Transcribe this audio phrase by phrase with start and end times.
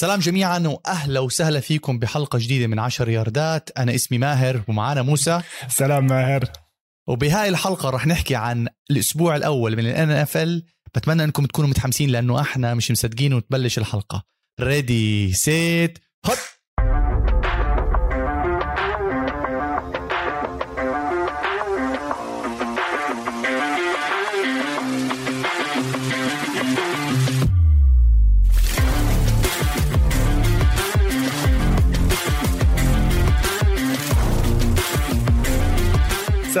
[0.00, 3.70] سلام جميعا واهلا وسهلا فيكم بحلقة جديدة من عشر ياردات.
[3.78, 5.40] أنا اسمي ماهر ومعانا موسى.
[5.68, 6.44] سلام ماهر.
[7.08, 10.64] وبهاي الحلقة رح نحكي عن الأسبوع الأول من ال NFL
[10.94, 14.22] بتمنى إنكم تكونوا متحمسين لأنه إحنا مش مصدقين وتبلش الحلقة.
[14.60, 16.38] ready set hut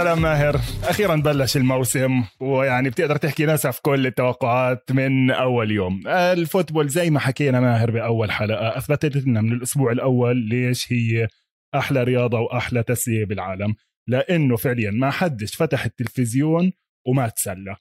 [0.00, 0.60] سلام ماهر.
[0.84, 6.06] أخيرا بلش الموسم ويعني بتقدر تحكي نسف كل التوقعات من أول يوم.
[6.06, 11.28] الفوتبول زي ما حكينا ماهر بأول حلقة أثبتت لنا من الأسبوع الأول ليش هي
[11.74, 13.74] أحلى رياضة وأحلى تسلية بالعالم.
[14.08, 16.72] لأنه فعليا ما حدش فتح التلفزيون
[17.06, 17.76] وما تسلى.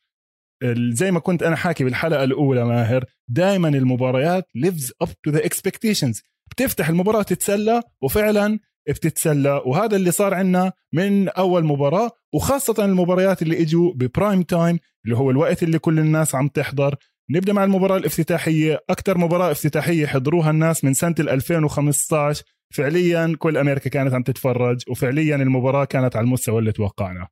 [0.90, 6.21] زي ما كنت أنا حاكي بالحلقة الأولى ماهر دائما المباريات lives up to the expectations.
[6.52, 13.62] بتفتح المباراة تتسلى وفعلا بتتسلى وهذا اللي صار عندنا من أول مباراة وخاصة المباريات اللي
[13.62, 16.96] إجوا ب prime time اللي هو الوقت اللي كل الناس عم تحضر.
[17.32, 18.80] نبدأ مع المباراة الافتتاحية.
[18.90, 25.36] أكثر مباراة افتتاحية حضروها الناس من سنة 2015 فعليا كل أمريكا كانت عم تتفرج وفعليا
[25.36, 27.27] المباراة كانت على المستوى اللي توقعنا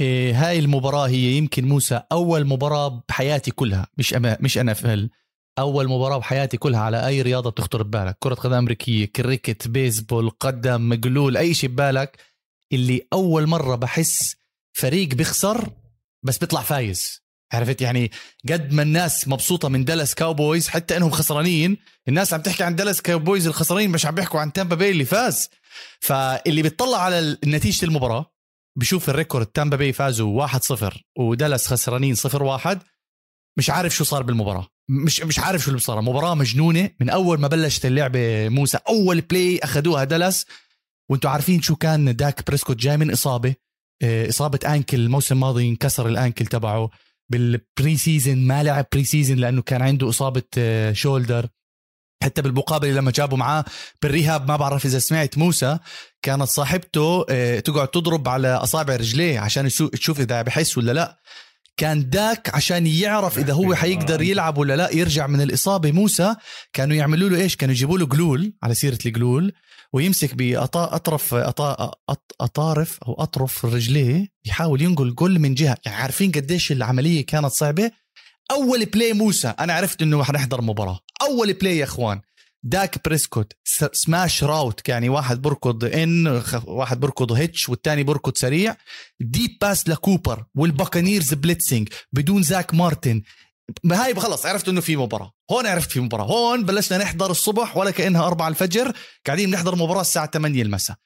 [0.00, 4.74] إيه هاي المباراة هي يمكن موسى أول مباراة بحياتي كلها مش أما مش أنا
[5.60, 8.16] أول مباراة بحياتي كلها على أي رياضة بتخطر ببالك.
[8.18, 12.18] كرة قدم أمريكية كريكت بيسبول قدم مقلول أي شيء ببالك
[12.72, 14.36] اللي أول مرة بحس
[14.72, 15.70] فريق بيخسر
[16.22, 17.20] بس بيطلع فايز.
[17.52, 18.10] عرفت؟ يعني
[18.50, 21.76] قد ما الناس مبسوطة من دالاس كاوبويز حتى إنهم خسرانين
[22.08, 25.48] الناس عم تحكي عن دالاس كاوبويز الخسرانين مش عم بيحكوا عن تامبا باي اللي فاز.
[26.00, 28.32] فاللي بيطلع على نتيجة المباراة
[28.76, 32.78] بشوف ال record تامبا باي فازوا 1-0 ودالاس خسرانين 0-1
[33.56, 34.66] مش عارف شو صار بالمباراة.
[34.90, 36.90] مش مش عارف شو اللي صار مباراة مجنونة.
[37.00, 40.46] من أول ما بلشت اللعبة موسى أول play أخذوها دالاس.
[41.10, 43.54] وأنتم عارفين شو كان داك بريسكوت جاي من إصابة.
[44.02, 45.00] آه، إصابة ankle.
[45.00, 46.90] الموسم الماضي انكسر ال ankle تبعه.
[47.30, 50.42] بال pre season ما لعب pre season لأنه كان عنده إصابة
[50.92, 51.50] shoulder آه،
[52.24, 53.64] حتى بالمقابلة لما جابوا معاه
[54.02, 55.78] بال rehab ما بعرف إذا سمعت موسى
[56.22, 61.20] كانت صاحبته آه، تقعد تضرب على أصابع رجليه عشان تشوف إذا بحس ولا لا.
[61.76, 65.92] كان داك عشان يعرف إذا هو حيقدر يلعب ولا لا يرجع من الإصابة.
[65.92, 66.34] موسى
[66.72, 69.52] كانوا يعملوا له إيش؟ كانوا يجيبوا له جلول على سيرة الجلول
[69.92, 71.34] ويمسك باطرف
[72.40, 75.76] أطارف أو أطرف رجليه يحاول ينقل جول من جهة.
[75.86, 77.90] يعني عارفين قديش العملية كانت صعبة؟
[78.50, 81.00] أول play موسى أنا عرفت إنه حنحضر مباراة.
[81.22, 82.20] أول play يا إخوان.
[82.62, 83.52] داك بريسكوت
[83.92, 88.76] smash route يعني واحد بركض in واحد بركض hitch والتاني بركض سريع.
[89.20, 93.22] deep pass لكوبر والباكانيرز blitzing بدون زاك مارتن.
[93.92, 95.32] هاي خلص عرفت إنه في مباراة.
[95.50, 96.24] هون عرفت في مباراة.
[96.24, 98.92] هون بلشنا نحضر الصبح ولا كأنها 4 الفجر
[99.26, 100.96] قاعدين نحضر مباراة الساعة 8 المساء.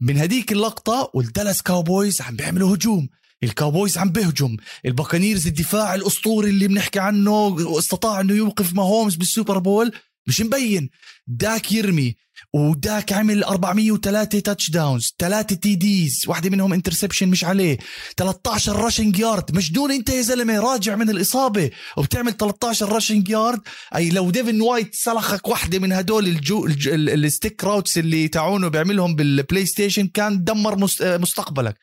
[0.00, 3.08] من هديك اللقطة والدالاس كاوبويز عم بيعملوا هجوم.
[3.42, 4.56] الكاوبويز عم بيهجم.
[4.86, 9.92] الباكانيرز الدفاع الأسطوري اللي بنحكي عنه استطاع إنه يوقف ماهومز بالسوبر بول.
[10.26, 10.90] مش مبين.
[11.26, 12.14] داك يرمي
[12.54, 17.78] وداك عمل 403 touchdowns ثلاثة TDs واحدة منهم interception مش عليه
[18.16, 21.70] 13 rushing yard مجنون انت يا زلمة راجع من الإصابة.
[21.96, 23.60] وبتعمل 13 rushing yard
[23.96, 29.66] أي لو ديفن وايت سلخك واحدة من هدول ال joystick routes اللي تاعونه بيعملهم بالبلاي
[29.66, 31.76] ستيشن كان دمر مستقبلك.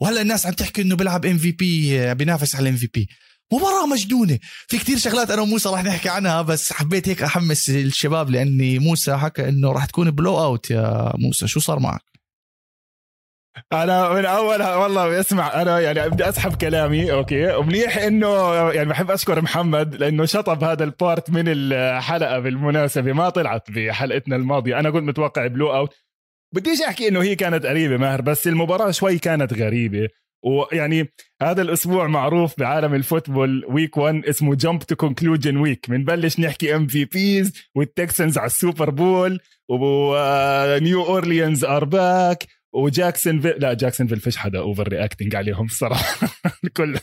[0.00, 3.08] وهلأ الناس عم تحكي إنه بيلعب MVP بينافس على ال MVP
[3.56, 4.38] مباراة مجنونة.
[4.68, 9.16] في كتير شغلات أنا وموسى راح نحكي عنها بس حبيت هيك أحمس الشباب لأني موسى
[9.16, 11.46] حكى إنه راح تكون blowout يا موسى.
[11.46, 12.14] شو صار معك؟
[13.72, 19.10] أنا من اول والله اسمع أنا يعني بدي أسحب كلامي أوكي؟ ومنيح إنه يعني بحب
[19.10, 24.78] أشكر محمد لأنه شطب هذا ال part من الحلقة بالمناسبة ما طلعت بحلقتنا الماضية.
[24.78, 25.94] أنا كنت متوقع blowout
[26.54, 30.08] بديش أحكي إنه هي كانت قريبة ماهر بس المباراة شوي كانت غريبة.
[30.44, 31.12] ويعني
[31.42, 33.64] هذا الأسبوع معروف بعالم ال football.
[33.68, 41.02] week 1 اسمه jump to conclusion week بنبلش نحكي MVPs والتكسنز على السوبر بول ونيو
[41.02, 43.54] اورليانز are back وجاكسون في...
[43.58, 46.28] لا جاكسونفيل فيش حدا overreacting عليهم الصراحه
[46.76, 46.98] كل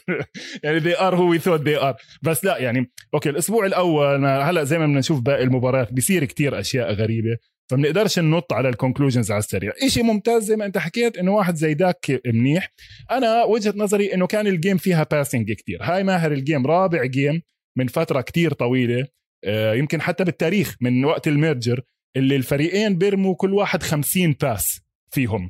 [0.63, 4.63] يعني they are who we thought they are بس لا يعني أوكي الأسبوع الأول هلأ
[4.63, 7.37] زي ما بدنا نشوف باقي المباريات بيصير كتير أشياء غريبة.
[7.71, 9.71] فبنقدرش ننط على ال conclusions على السريع.
[9.87, 12.71] شيء ممتاز زي ما أنت حكيت إنه واحد زي داك منيح.
[13.11, 15.83] أنا وجهة نظري إنه كان ال game فيها passing كتير.
[15.83, 17.41] هاي ماهر ال game رابع game
[17.77, 19.07] من فترة كتير طويلة
[19.45, 21.81] آه، يمكن حتى بالتاريخ من وقت ال merger
[22.17, 24.81] اللي الفريقين بيرموا كل واحد 50 pass
[25.13, 25.49] فيهم.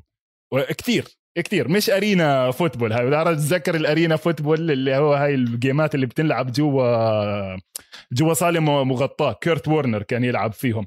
[0.77, 1.05] كثير
[1.37, 1.67] كتير.
[1.67, 2.93] مش arena football.
[2.93, 7.57] هاي بدي أتذكر ال arena football اللي هو هاي الجيمات اللي بتنلعب جوا
[8.11, 9.33] جوا صالة مغطاة.
[9.33, 10.85] كيرت وورنر كان يلعب فيهم.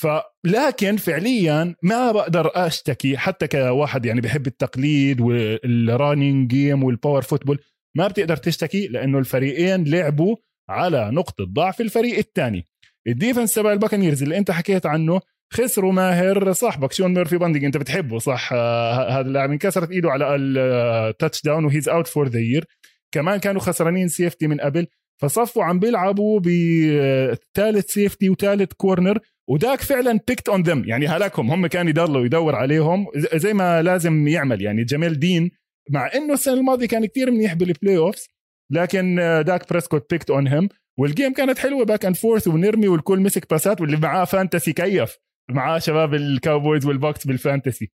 [0.00, 7.22] فلكن فعليا ما بقدر أشتكي حتى كواحد يعني بحب التقليد وال running game وال power
[7.22, 7.58] football
[7.96, 10.36] ما بتقدر تشتكي لأنه الفريقين لعبوا
[10.68, 12.66] على نقطة ضعف الفريق الثاني
[13.06, 15.20] ال defense تبع الباكنيرز اللي أنت حكيت عنه
[15.52, 20.36] خسروا ماهر صاحبك شون ميرفي بانتينج أنت بتحبه صح؟ آه هذا اللاعب انكسرت إيده على
[20.36, 22.64] ال touchdown و he's out for the year
[23.12, 24.86] كمان كانوا خسرانين safety من قبل.
[25.20, 29.18] فصفوا عم بيلعبوا بثالث safety وثالث corner
[29.50, 31.50] وداك فعلا picked on them يعني هلاكهم.
[31.50, 33.06] هم كان يضلوا يدور عليهم.
[33.34, 34.62] زي ما لازم يعمل.
[34.62, 35.50] يعني جميل دين
[35.90, 38.28] مع إنه السنة الماضية كان كثير منيح بال playoffs
[38.72, 40.68] لكن داك بريسكوت picked on him
[40.98, 45.16] وال game كانت حلوة back and forth ونرمي والكل مسك باسات واللي معاه fantasy كيف.
[45.50, 47.90] معاه شباب الكاوبويز والبوكس بال fantasy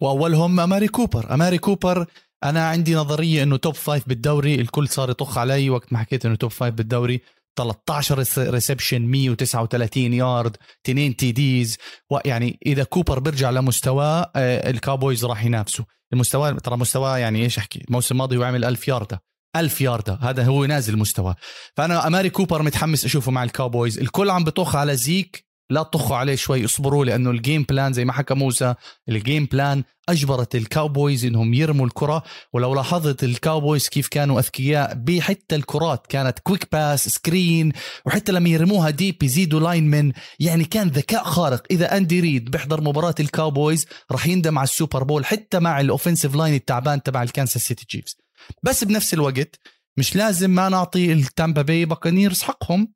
[0.00, 1.34] وأولهم أماري كوبر.
[1.34, 2.06] أماري كوبر
[2.44, 6.34] أنا عندي نظرية إنه top five بالدوري الكل صار يطخ علي وقت ما حكيت إنه
[6.34, 7.20] top five بالدوري.
[7.58, 10.56] 13 reception 139 يارد
[10.86, 11.78] 2 TDs
[12.24, 15.84] يعني إذا كوبر بيرجع لمستواه آه، الكاوبويز راح ينافسوا.
[16.12, 19.22] المستوى ترى مستواه يعني إيش أحكي؟ الموسم الماضي هو عمل 1000 يارده
[19.56, 21.34] 1000 ياردة هذا هو نازل مستوى
[21.76, 25.47] فأنا أماري كوبر متحمس أشوفه مع الكاوبويز الكل عم بطخ على زيك.
[25.70, 28.74] لا تطخوا عليه شوي اصبروا لأنه ال game plan زي ما حكى موسى
[29.08, 32.22] ال game plan أجبرت الكاوبويز إنهم يرموا الكرة.
[32.52, 37.72] ولو لاحظت الكاوبويز كيف كانوا أذكياء بحتى الكرات كانت quick pass screen
[38.06, 41.62] وحتى لما يرموها deep يزيدوا line من يعني كان ذكاء خارق.
[41.70, 46.34] إذا اندي ريد بيحضر مباراة الكاوبويز راح يندم على السوبر بول حتى مع ال offensive
[46.34, 48.16] line التعبان تبع الكانساس سيتي تشيفز
[48.62, 49.60] بس بنفس الوقت
[49.96, 52.92] مش لازم ما نعطي التامبا باي باكانيرز حقهم.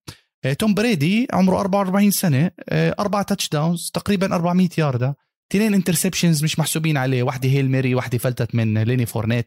[0.59, 5.17] توم بريدي عمره 44 سنة آه، أربع touchdown ز تقريبا 400 يارده
[5.53, 9.47] اثنين interceptions مش محسوبين عليه واحدة Hail Mary واحدة فلتت من ليني فورنيت.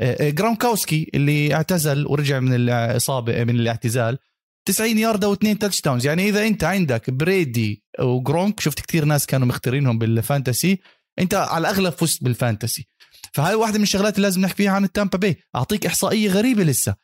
[0.00, 4.18] آه، جرانكاوسكي اللي اعتزل ورجع من الاصابه من الاعتزال.
[4.66, 9.98] 90 ياردة واثنين touchdowns يعني إذا أنت عندك بريدي وجرونك شفت كثير ناس كانوا مختارينهم
[9.98, 10.80] بال fantasy
[11.18, 12.86] أنت على الأغلب فزت بال fantasy
[13.32, 15.36] فهاي واحدة من الشغلات اللي لازم نحكي فيها عن التامبا بي.
[15.56, 16.94] أعطيك إحصائية غريبة لسه.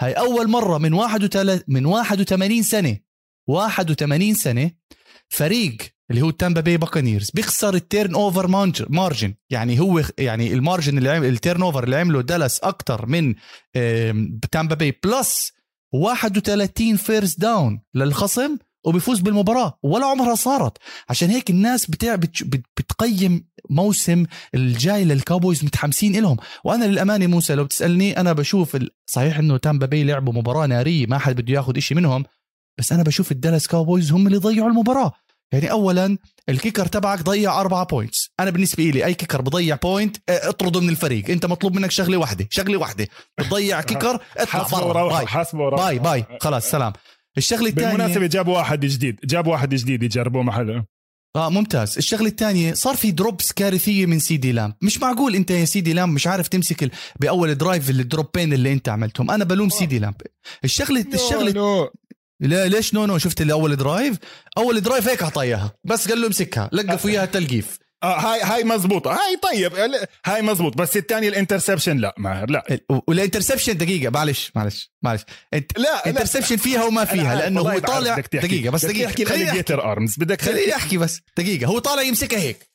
[0.00, 2.98] هاي أول مرة من 31 من 81 سنة
[3.48, 4.70] 81 سنة
[5.28, 5.76] فريق
[6.10, 8.46] اللي هو التامبا بي باكانيرز بيخسر ال turnover
[8.88, 13.34] margin يعني هو يعني ال margin اللي عمل ال turnover اللي عمله دالاس أكثر من
[14.52, 15.52] تامبا بي plus
[15.92, 20.78] 31 first down للخصم وبيفوز بالمباراة ولا عمرها صارت.
[21.08, 22.14] عشان هيك الناس بتاع
[22.76, 26.36] بتقيم موسم الجاي للكاوبويز متحمسين إلهم.
[26.64, 28.76] وأنا للأمانة موسى لو بتسألني أنا بشوف
[29.06, 32.24] صحيح إنه تامبا بي لعبوا مباراة نارية ما حد بده ياخذ إشي منهم
[32.78, 35.12] بس أنا بشوف الدالاس كاوبويز هم اللي ضيعوا المباراة.
[35.52, 36.18] يعني اولا
[36.48, 40.80] ال kicker تبعك ضيع أربعة points أنا بالنسبة لي أي kicker بضيع point آه، اطرده
[40.80, 41.30] من الفريق.
[41.30, 43.08] أنت مطلوب منك شغلة واحدة شغلة واحدة.
[43.38, 45.08] بتضيع kicker اطلع برا.
[45.08, 45.26] bye.
[45.26, 46.24] حاسبه bye bye.
[46.40, 46.92] خلاص سلام.
[47.38, 49.16] الشغلة الثانية بالمناسبة جابوا واحد جديد.
[49.24, 50.84] جابوا واحد جديد يجربوه محله
[51.36, 51.96] آه ممتاز.
[51.96, 54.74] الشغلة الثانية صار في drops كارثية من سيدي لام.
[54.82, 56.90] مش معقول انت يا سيدي لام مش عارف تمسك ال...
[57.20, 59.30] بأول drive ال drop ين اللي انت عملتهم.
[59.30, 60.14] أنا بلوم سيدي لام.
[60.64, 61.90] الشغله الشغله no.
[62.40, 64.16] لا ليش no no؟ شفت اللي اول drive؟
[64.58, 69.10] أول drive هيك اعطيها بس قال له امسكها لقف وياها تلقيف آه هاي هاي مزبوطة.
[69.10, 69.72] هاي طيب
[70.26, 70.76] هاي مزبوط.
[70.76, 72.80] بس الثاني ال interception لا ماهر لا.
[73.06, 75.22] وال interception دقيقة معلش معلش معلش.
[75.54, 79.24] انت لا interception فيها وما فيها لأنه هو طالع دقيقة بس دقيقة.
[79.24, 79.74] خليني أحكي.
[79.74, 80.16] arms.
[80.18, 81.20] بدك خليني أحكي بس.
[81.36, 82.67] دقيقة هو طالع يمسكها هيك.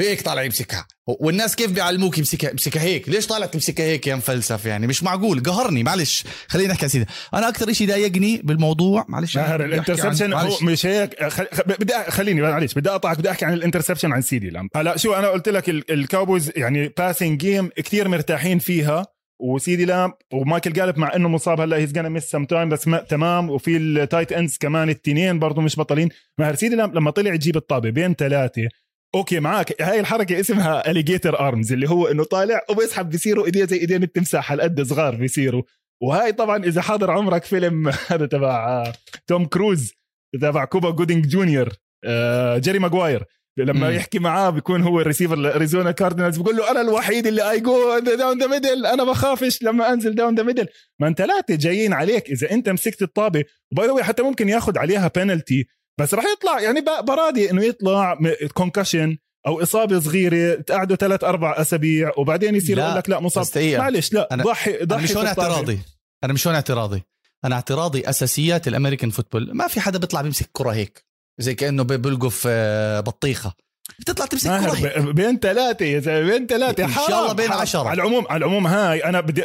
[0.00, 0.86] هيك طالع يمسكها.
[1.06, 3.08] والناس كيف بيعلموك يمسكها؟ يمسكها هيك.
[3.08, 5.42] ليش طالع تمسكها هيك يا مفلسف يعني؟ مش معقول.
[5.42, 5.82] قهرني.
[5.82, 6.24] معلش.
[6.48, 9.36] خلينا نحكي سيدي أنا أكثر شيء ضايقني بالموضوع معلش.
[9.36, 11.24] ماهر ال interception هو مش هيك.
[11.24, 11.46] خل...
[11.66, 12.74] بدي خليني معلش.
[12.74, 13.18] بدي أقطعك.
[13.18, 16.88] بدي أحكي عن ال interception عن سيدي لام هلا شو أنا قلت لك الكاوبويز يعني
[16.88, 19.06] passing game كثير مرتاحين فيها.
[19.42, 21.60] وسيدي لام ومايكل جالب مع إنه مصاب.
[21.60, 23.50] هلا he's gonna miss some time بس ما تمام.
[23.50, 26.08] وفي ال tight ends كمان التنين برضه مش بطلين.
[26.38, 28.68] ماهر سيدي لام لما طلع يجيب الطابة بين ثلاثة
[29.14, 33.76] أوكي معك هاي الحركة اسمها alligator arms اللي هو إنه طالع وبيسحب بيصيروا إيديه زي
[33.76, 35.62] إيدين التمساح هالقد صغار بيصيروا.
[36.02, 38.92] وهاي طبعا إذا حاضر عمرك فيلم هذا تبع آه،
[39.26, 39.92] توم كروز
[40.40, 41.68] تبع كوبا جودينج جونيور
[42.04, 43.24] آه، جيري ماجواير
[43.58, 43.92] لما م.
[43.92, 48.38] يحكي معاه بيكون هو الريسيفر الاريزونا كاردينالز بيقول له أنا الوحيد اللي I go down
[48.38, 50.66] the middle أنا بخافش لما أنزل down the middle
[51.00, 53.44] ما أنت ثلاثة جايين عليك إذا أنت مسكت الطابة.
[53.72, 55.66] وباي حتى ممكن ياخذ عليها بينالتي
[56.00, 58.18] بس راح يطلع يعني برادي إنه يطلع
[58.54, 63.46] concussion أو إصابة صغيرة تقعدوا ثلاث أربع أسابيع وبعدين يصير يقول لك لا مصاب.
[63.56, 65.80] معلش لا أنا ضحي ضحي أنا مش هون اعتراضي.
[66.24, 67.02] أنا مش هون اعتراضي.
[67.44, 69.50] أنا اعتراضي أساسيات ال American football.
[69.54, 71.04] ما في حدا بيطلع بيمسك كرة هيك
[71.38, 73.54] زي كأنه بيلقوا في بطيخة.
[73.98, 77.88] بتطلع تمسك كرة بين ثلاثة يا زلمه بين ثلاثة إن شاء الله بين عشرة.
[77.88, 79.44] على العموم على العموم هاي أنا بدي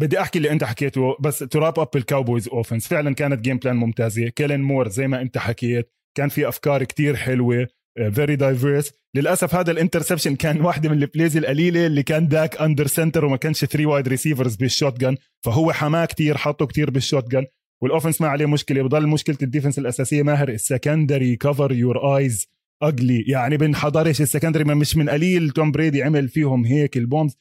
[0.00, 3.76] بدي أحكي اللي أنت حكيته بس to wrap up الكاوبويز offense فعلا كانت game plan
[3.76, 4.28] ممتازة.
[4.28, 7.68] كيلين مور زي ما أنت حكيت كان في أفكار كتير حلوة
[8.10, 12.28] very uh, diverse للأسف هذا ال interception كان واحدة من ال plays القليلة اللي كان
[12.28, 15.04] داك under center وما كانش three wide receivers بال shot
[15.44, 17.46] فهو حماه كتير حطه كتير بال shotgun
[17.82, 22.48] وال offense ما عليه مشكلة بضل مشكلة ال defense الأساسية ماهر ال secondary coverage is
[22.82, 27.36] ugly يعني بنحضرش ال secondary مش من قليل توم بريدي عمل فيهم هيك ال bombs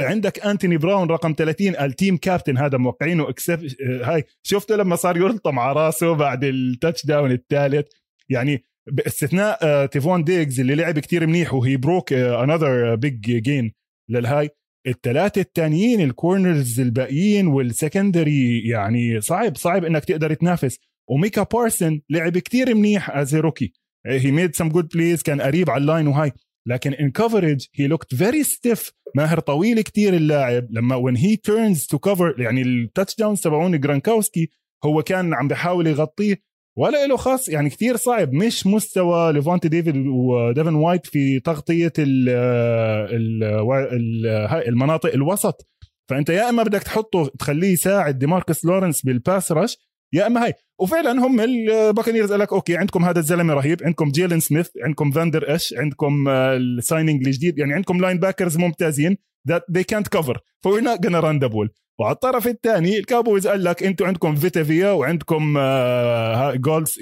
[0.00, 3.66] عندك أنتوني براون رقم 30 ال team captain هذا موقعينه اكسب
[4.02, 7.86] هاي شفته لما صار يلطم على راسه بعد ال touchdown الثالث؟
[8.28, 13.72] يعني باستثناء تيفون ديجز اللي لعب كتير منيح و he broke another big gain
[14.08, 14.50] للهاي.
[14.86, 20.78] الثلاثة الثانيين ال corners الباقيين وال secondary يعني صعب صعب إنك تقدر تنافس.
[21.10, 23.72] وميكا بارسون لعب كتير منيح as rookie
[24.06, 26.32] he made some good plays كان قريب على ال line وهاي.
[26.66, 30.66] لكن in coverage he looked very stiff ماهر طويل كتير اللاعب.
[30.70, 34.48] لما when he turns to cover يعني ال touchdowns تبعون جرانكاوسكي
[34.84, 36.50] هو كان عم بيحاول يغطيه.
[36.78, 38.32] ولا له خاص يعني كتير صعب.
[38.32, 43.44] مش مستوى ليفونتي ديفيد وديفن وايت في تغطية ال ال
[43.92, 44.26] ال
[44.68, 45.68] المناطق الوسط.
[46.10, 49.76] فأنت يا إما بدك تحطه تخليه يساعد ديماركس لورنس بال pass rush
[50.14, 50.52] يا إما هاي.
[50.80, 55.54] وفعلا هم الباكنيرز قال لك أوكي عندكم هذا الزلمة رهيب عندكم جيلن سميث عندكم فاندر
[55.54, 59.16] اش عندكم ال signing الجديد يعني عندكم linebackers ممتازين
[59.50, 60.34] that they can't cover.
[60.64, 61.68] ف we're not gonna run the ball.
[61.98, 65.58] وعلى الطرف الثاني الكابويز قال لك أنتم عندكم فيتافيا وعندكم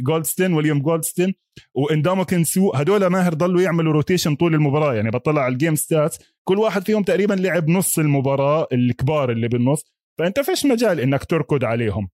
[0.00, 1.34] جولدستين ويليام جولدستين
[1.74, 4.94] وانداموكن سو هدول ماهر ضلوا يعملوا rotation طول المباراة.
[4.94, 9.48] يعني بطلع على ال game stats كل واحد فيهم تقريبا لعب نص المباراة الكبار اللي
[9.48, 9.84] بالنص.
[10.18, 12.08] فأنت فيش مجال إنك تركض عليهم.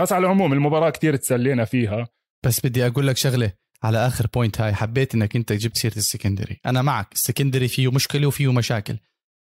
[0.00, 2.08] بس على العموم المباراة كتير تسلينا فيها.
[2.46, 3.52] بس بدي أقول لك شغلة
[3.82, 6.60] على آخر point هاي حبيت إنك أنت جبت سيرة ال secondary.
[6.66, 8.96] أنا معك ال secondary فيه مشكلة وفيه مشاكل.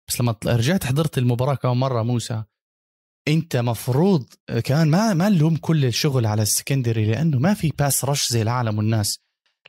[0.09, 2.43] بس لما رجعت حضرت المباراة كم مرة موسى
[3.29, 4.27] أنت مفروض
[4.65, 8.43] كان ما ما نلوم كل الشغل على ال secondary لأنه ما في pass rush زي
[8.43, 9.19] العالم والناس.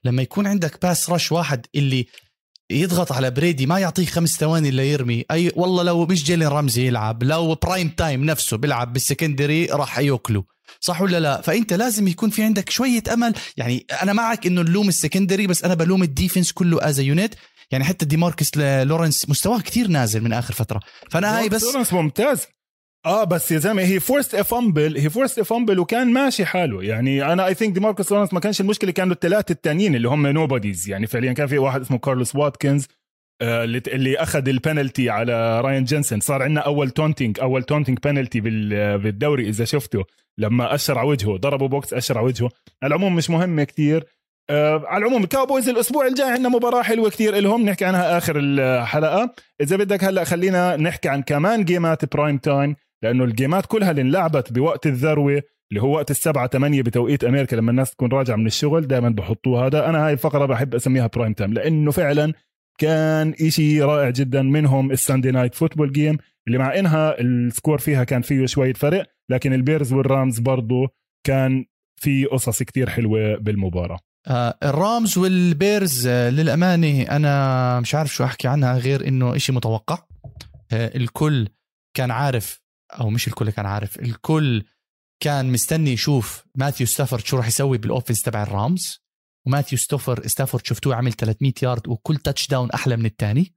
[0.03, 2.05] لما يكون عندك pass rush واحد اللي
[2.71, 6.87] يضغط على بريدي ما يعطيه خمس ثواني إلا يرمي أي والله لو مش جيلين رمزي
[6.87, 10.54] يلعب لو prime time نفسه بيلعب بال secondary راح يأكله.
[10.79, 13.33] صح ولا لا؟ فأنت لازم يكون في عندك شوية أمل.
[13.57, 17.06] يعني أنا معك إنه نلوم ال secondary بس أنا بلوم ال defense كله as a
[17.06, 17.33] unit
[17.71, 20.79] يعني حتى دي ماركس لورنس مستواه كتير نازل من آخر فترة.
[21.11, 22.47] فأنا هاي بس لورنس ممتاز.
[23.05, 26.83] آه بس يا زلمة هي forced fumble هي forced fumble وكان ماشي حاله.
[26.83, 30.27] يعني أنا I think دي ماركوس لورنس ما كانش المشكلة كانوا الثلاثة الثانيين اللي هم
[30.27, 32.87] nobodies يعني فعليا كان في واحد اسمه كارلوس واتكنز.
[33.41, 38.39] آه اللي أخذ البنالتي على راين جنسن صار عندنا أول taunting أول taunting penalty
[38.97, 40.03] بالدوري إذا شفته
[40.37, 42.49] لما أشر على وجهه ضربه بوكس أشر على وجهه.
[42.83, 44.05] على العموم مش مهمة كتير.
[44.49, 49.33] آه على العموم الكاوبويز الأسبوع الجاي عندنا مباراة حلوة كتير لهم نحكي عنها آخر الحلقة.
[49.61, 54.53] إذا بدك هلأ خلينا نحكي عن كمان جيمات prime time لأنه الجيمات كلها اللي انلعبت
[54.53, 58.87] بوقت الذروة اللي هو وقت السبعة ثمانية بتوقيت أمريكا لما الناس تكون راجعة من الشغل
[58.87, 62.33] دائما بحطوا هذا أنا هاي الفقرة بحب أسميها prime time لأنه فعلا
[62.77, 67.77] كان إشي رائع جدا منهم ال Sunday night football game اللي مع إنها ال score
[67.77, 70.87] فيها كان فيه شوية فرق لكن البيرز والرامز برضو
[71.27, 71.65] كان
[71.95, 73.99] في قصص كتير حلوة بالمباراة.
[74.27, 79.97] آه الرامز والبيرز آه للأمانة أنا مش عارف شو أحكي عنها غير إنه إشي متوقع.
[80.71, 81.47] آه الكل
[81.97, 82.61] كان عارف
[82.99, 84.63] أو مش الكل كان عارف الكل
[85.23, 89.04] كان مستني يشوف ماثيو ستافورد شو راح يسوي بال offense تبع الرامز
[89.45, 93.53] وماثيو ستوفر ستافورد شفتوه عمل 300 يارد وكل touchdown أحلى من الثاني.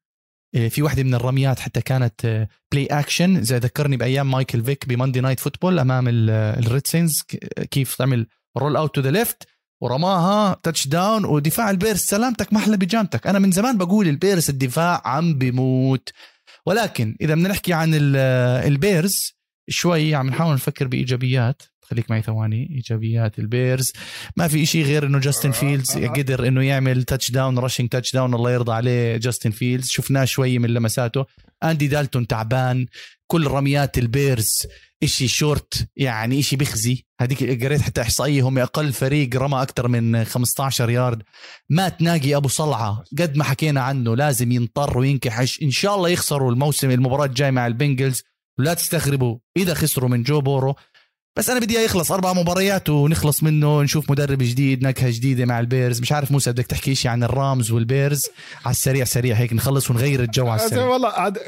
[0.68, 5.21] في واحدة من الرميات حتى كانت play action زي ذكرني بأيام مايكل فيك ب Monday
[5.21, 7.23] night football أمام الريدسينز
[7.71, 8.26] كيف تعمل
[8.59, 9.49] roll out to the left
[9.83, 12.00] ورماها touchdown ودفاع البيرس.
[12.00, 16.12] سلامتك محلى بجانتك أنا من زمان بقول البيرس الدفاع عم بموت.
[16.66, 19.33] ولكن إذا بدنا نحكي عن البيرز
[19.68, 21.62] شوي عم نحاول نفكر بإيجابيات.
[21.90, 23.92] خليك معي ثواني إيجابيات البيرز.
[24.37, 28.73] ما في شيء غير إنه جاستن فيلدز قدر إنه يعمل touchdown rushing touchdown الله يرضى
[28.73, 31.25] عليه جاستن فيلدز شفناه شوي من لمساته.
[31.64, 32.87] اندي دالتون تعبان.
[33.26, 34.52] كل رميات البيرز
[35.02, 37.04] إشي شورت يعني إشي بخزي.
[37.21, 41.23] هذيك قريت حتى إحصائية هم أقل فريق رمى أكثر من 15 يارد
[41.71, 43.04] مات ناقي أبو صلعة.
[43.18, 45.62] قد ما حكينا عنه لازم ينطر وينكحش.
[45.62, 48.23] إن شاء الله يخسروا الموسم المباراة الجاي مع البنجلز.
[48.59, 50.75] ولا تستغربوا إذا خسروا من جو بورو
[51.38, 56.00] بس أنا بدي يخلص أربع مباريات ونخلص منه نشوف مدرب جديد نكهة جديدة مع البيرز.
[56.00, 58.23] مش عارف موسى بدك تحكي شيء عن الرامز والبيرز؟
[58.64, 60.85] على السريع سريع هيك نخلص ونغير الجو على السريع.
[60.85, 61.38] والله عاد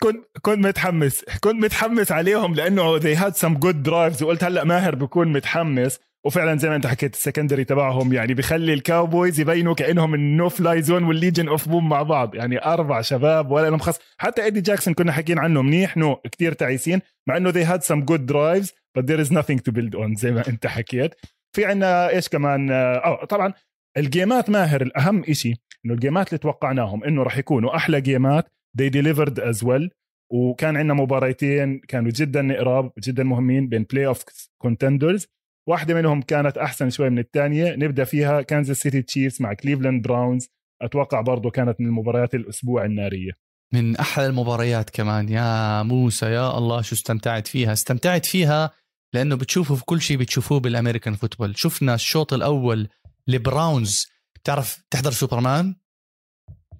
[0.00, 4.22] كنت كنت متحمس كنت متحمس عليهم لأنه they had some good drives.
[4.22, 5.98] وقلت هلأ ماهر بكون متحمس.
[6.26, 10.48] وفعلا زي ما أنت حكيت ال secondary تبعهم يعني بخلي الكاوبويز يبينوا كأنهم ال no
[10.48, 12.34] fly zone وال Legion of Boom مع بعض.
[12.34, 16.52] يعني أربع شباب ولا لهم خص حتى ايدي جاكسون كنا حكيين عنه منيح no كتير
[16.52, 20.14] تعيسين مع إنه they had some good drives but there is nothing to build on
[20.16, 21.14] زي ما أنت حكيت.
[21.56, 23.52] في عنا إيش كمان؟ آه طبعا
[23.96, 24.82] الجيمات ماهر.
[24.82, 25.54] الأهم إشي
[25.86, 28.46] إنه الجيمات اللي توقعناهم إنه راح يكونوا أحلى جيمات
[28.80, 29.88] they delivered as well.
[30.32, 34.24] وكان عندنا مباراتين كانوا جدا قراب جدا مهمين بين playoff
[34.62, 35.26] contenders
[35.68, 37.74] واحدة منهم كانت أحسن شوي من الثانية.
[37.76, 40.48] نبدأ فيها كانزاس سيتي تشيفز مع كليفلاند براونز
[40.82, 43.32] أتوقع برضه كانت من المباريات الأسبوع النارية.
[43.72, 45.28] من أحلى المباريات كمان.
[45.28, 48.70] يا موسى يا الله شو استمتعت فيها؟ استمتعت فيها
[49.14, 51.58] لأنه بتشوفوا في كل شيء بتشوفوه بال American football.
[51.58, 52.88] شفنا الشوط الأول
[53.26, 54.06] لبراونز.
[54.36, 55.74] بتعرف تحضر سوبرمان؟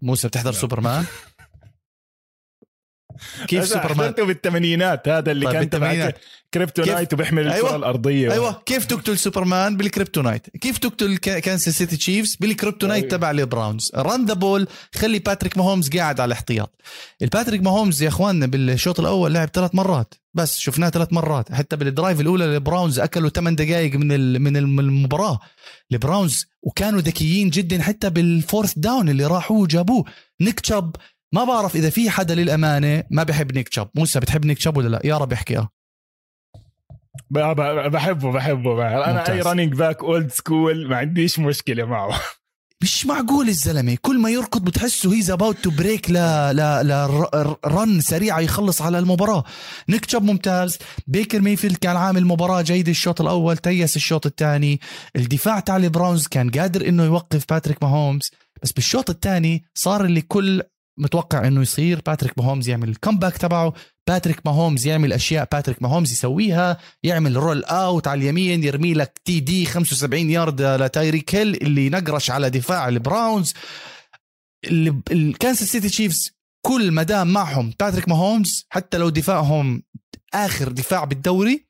[0.03, 1.05] موسى بتحضر سوبرمان؟
[3.49, 6.19] كيف سوبرمان بالثمانينات هذا اللي طيب كان بالثمانينات.
[6.55, 7.67] kryptonite وبيحمل أيوة.
[7.67, 8.33] الكره الأرضية.
[8.33, 8.62] أيوه.
[8.67, 13.17] كيف تقتل سوبرمان بال kryptonite كيف تقتل كانساس سيتي تشيفز؟ بال kryptonite أيوة.
[13.17, 13.91] تبع البراونز.
[13.95, 16.81] run the ball خلي باتريك ماهومز قاعد على الاحتياط.
[17.23, 20.15] الباتريك ماهومز يا إخواننا بالشوط الأول لعب ثلاث مرات.
[20.35, 21.53] بس شفناه ثلاث مرات.
[21.53, 25.39] حتى بال drive الأولى البراونز أكلوا ثمان دقائق من من المباراة.
[25.93, 30.05] البراونز وكانوا ذكيين جدا حتى بال fourth down اللي راحوا وجابوه.
[30.41, 30.97] نيك تشاب
[31.35, 33.91] ما بعرف إذا في حدا للأمانة ما بحب نيك تشاب.
[33.95, 35.69] موسى بتحب نيك تشاب ولا لا؟ يا رب احكي آه
[37.89, 38.89] بحبه بحبه.
[38.89, 39.47] أنا ممتاز.
[39.47, 42.21] أي running back old school ما عنديش مشكلة معه.
[42.83, 43.97] مش معقول الزلمة.
[44.03, 46.15] كل ما يركض بتحسه he's about to break ل
[46.57, 46.89] ل
[47.64, 49.45] ل run سريعه يخلص على المباراة.
[49.89, 50.79] نيك تشاب ممتاز.
[51.07, 54.81] بيكر ميفيلد كان عامل مباراة جيده الشوط الأول تيس الشوط الثاني.
[55.17, 58.31] الدفاع تاع البراونز كان قادر إنه يوقف باتريك ماهومز
[58.63, 60.63] بس بالشوط الثاني صار اللي كل
[61.00, 62.00] متوقع إنه يصير.
[62.07, 63.73] باتريك ماهومز يعمل ال comeback تبعه.
[64.09, 66.78] باتريك ماهومز يعمل أشياء باتريك ماهومز يسويها.
[67.02, 72.50] يعمل roll out على اليمين يرمي لك TD 75 يارد لتايريك هيل اللي نقرش على
[72.50, 73.54] دفاع البراونز.
[75.11, 76.30] الكانساس سيتي تشيفز
[76.66, 79.83] كل ما دام معهم باتريك ماهومز حتى لو دفاعهم
[80.35, 81.66] آخر دفاع بالدوري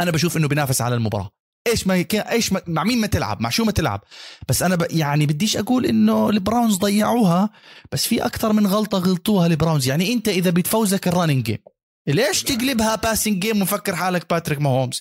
[0.00, 1.30] أنا بشوف إنه بينافس على المباراة.
[1.66, 4.00] إيش ما إيش ما مع مين ما تلعب مع شو ما تلعب.
[4.48, 4.86] بس أنا ب...
[4.90, 7.50] يعني بديش أقول إنه البراونز ضيعوها
[7.92, 9.88] بس في أكثر من غلطة غلطوها البراونز.
[9.88, 11.58] يعني أنت إذا بتفوزك ال running game
[12.06, 15.00] ليش تقلبها passing game وفكر حالك باتريك ماهومز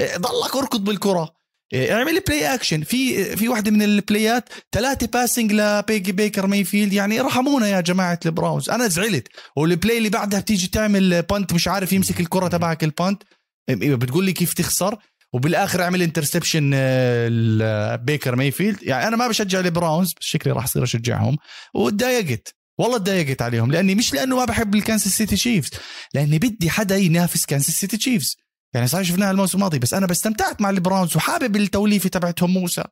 [0.00, 1.42] ضلك أركض بالكرة.
[1.72, 7.20] إيه، اعمل play action في في واحدة من البلايات ثلاثة passing لبيجي بيكر مايفيلد يعني
[7.20, 8.70] ارحمونا يا جماعة البراونز.
[8.70, 9.28] أنا زعلت.
[9.56, 13.22] وال play اللي بعدها بتيجي تعمل punt مش عارف يمسك الكرة تبعك ال
[13.68, 14.98] punter، بتقول لي كيف تخسر.
[15.32, 18.82] وبالآخر عمل interception آه، بيكر مايفيلد.
[18.82, 21.36] يعني أنا ما بشجع البراونز بس شكلي راح أصير أشجعهم.
[21.74, 23.72] وتضايقت والله تضايقت عليهم.
[23.72, 25.70] لأني مش لأنه ما بحب الكانساس سيتي تشيفز
[26.14, 28.36] لأني بدي حدا ينافس كانساس سيتي تشيفز.
[28.74, 32.84] يعني صحيح شفناها الموسم الماضي بس أنا بستمتعت مع البراونز وحابب التوليفة تبعتهم موسى.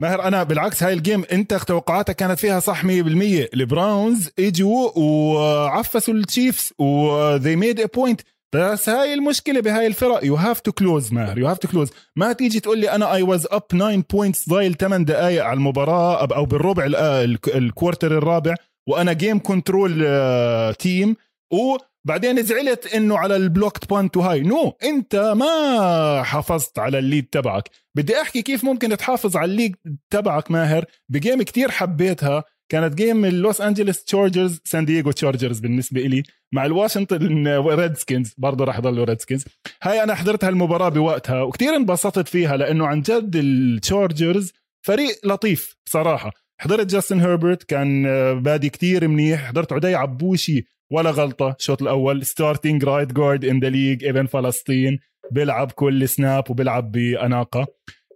[0.00, 2.86] ماهر أنا بالعكس هاي ال game أنت توقعاتك كانت فيها صح 100%
[3.54, 8.33] البراونز إجوا وعفسوا التشيفز و they made a point.
[8.54, 10.24] بس هاي المشكلة بهاي الفرق.
[10.24, 11.38] you have to close ماهر.
[11.38, 14.74] you have to close ما تيجي تقول لي أنا I was up 9 points ضايل
[14.74, 16.86] 8 دقائق على المباراة أو بالربع
[17.54, 18.54] ال quarter الرابع
[18.88, 20.04] وأنا game control
[20.74, 21.16] team
[21.52, 24.40] وبعدين زعلت إنه على ال blocked punt وهاي.
[24.40, 24.86] no no.
[24.86, 27.70] أنت ما حافظت على ال lead تبعك.
[27.96, 29.76] بدي أحكي كيف ممكن تحافظ على ال lead
[30.10, 30.84] تبعك ماهر.
[31.08, 32.44] ب game كتير حبيتها.
[32.68, 36.22] كانت game اللوس انجلوس تشارجرز سان دييغو تشارجرز بالنسبة لي
[36.52, 39.44] مع الواشنطن ريدسكنز برضه راح يضلوا ريدسكنز
[39.82, 44.52] هاي أنا حضرت هالمباراه بوقتها وكثير انبسطت فيها لأنه عن جد التشارجرز
[44.86, 46.30] فريق لطيف بصراحة.
[46.60, 48.02] حضرت جاستن هيربرت كان
[48.42, 49.48] بادي كتير منيح.
[49.48, 52.26] حضرت عدي عبوشي ولا غلطة الشوط الأول.
[52.26, 54.98] starting right guard in the league ابن فلسطين
[55.30, 57.66] بيلعب كل snap وبيلعب بأناقة.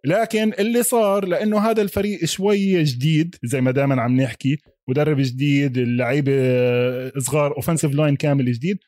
[0.05, 4.59] لكن اللي صار لأنه هذا الفريق شوي جديد زي ما دائما عم نحكي
[4.89, 6.33] مدرب جديد اللعيبة
[7.19, 8.79] صغار offensive line كامل جديد.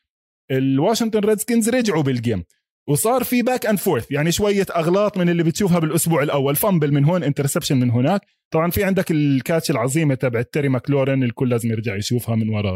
[0.51, 2.43] الواشنطن ريدسكنز رجعوا بال game.
[2.89, 7.05] وصار في back and forth يعني شوية أغلاط من اللي بتشوفها بالأسبوع الأول fumble من
[7.05, 8.21] هون interception من هناك.
[8.53, 12.73] طبعا في عندك ال catch العظيمة تبعت تيري ماكلورن الكل لازم يرجع يشوفها من وراء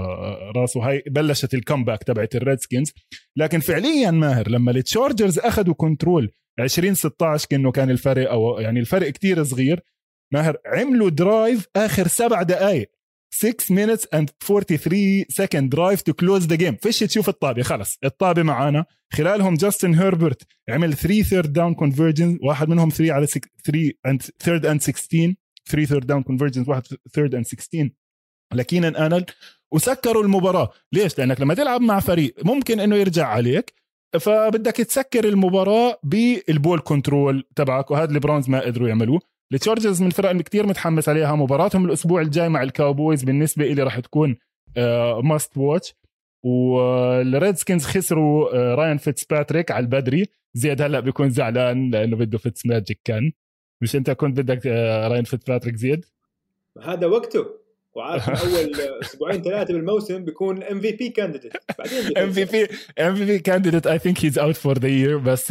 [0.55, 0.89] راسه.
[0.89, 2.93] هاي بلشت ال comeback تبعت الريدسكنز
[3.37, 9.43] لكن فعليا ماهر لما التشارجرز أخذوا control 2016 كأنه كان الفرق أو يعني الفرق كتير
[9.43, 9.83] صغير
[10.33, 12.94] ماهر عملوا drive آخر سبع دقائق
[13.35, 16.75] 6 minutes and 43 second drive to close the game.
[16.81, 17.61] فيش تشوف الطابة.
[17.63, 17.97] خلص.
[18.03, 18.85] الطابة معانا.
[19.13, 24.65] خلالهم جاستن هيربرت عمل 3 third down conversions واحد منهم 3 على 3 and third
[24.65, 25.33] and 16
[25.65, 27.89] 3 third down conversions واحد third and 16
[28.53, 29.25] لكينان آلن.
[29.71, 30.71] وسكروا المباراة.
[30.93, 33.73] ليش؟ لأنك لما تلعب مع فريق ممكن إنه يرجع عليك.
[34.19, 37.91] فبدك تسكر المباراة بال ball control تبعك.
[37.91, 39.34] وهذا البراونز ما قدروا يعملوه.
[39.53, 41.35] التشارجرز من الفرق اللي كثير متحمس عليها.
[41.35, 44.37] مباراتهم الأسبوع الجاي مع الكاوبويز بالنسبة لي راح تكون
[45.23, 45.93] must watch
[46.43, 50.25] والريدسكنز خسروا راين فيتس باتريك على البدري.
[50.53, 53.31] زياد هلأ بيكون زعلان لأنه بده فيتس ماجيك كان.
[53.81, 54.65] مش أنت كنت بدك
[55.11, 56.05] راين فيتس باتريك زياد؟
[56.83, 57.64] هذا وقته.
[57.95, 62.67] وعارف أول أسبوعين ثلاثة بالموسم بيكون MVP candidate بعدين MVP
[62.99, 65.47] MVP candidate I think he's out for the year بس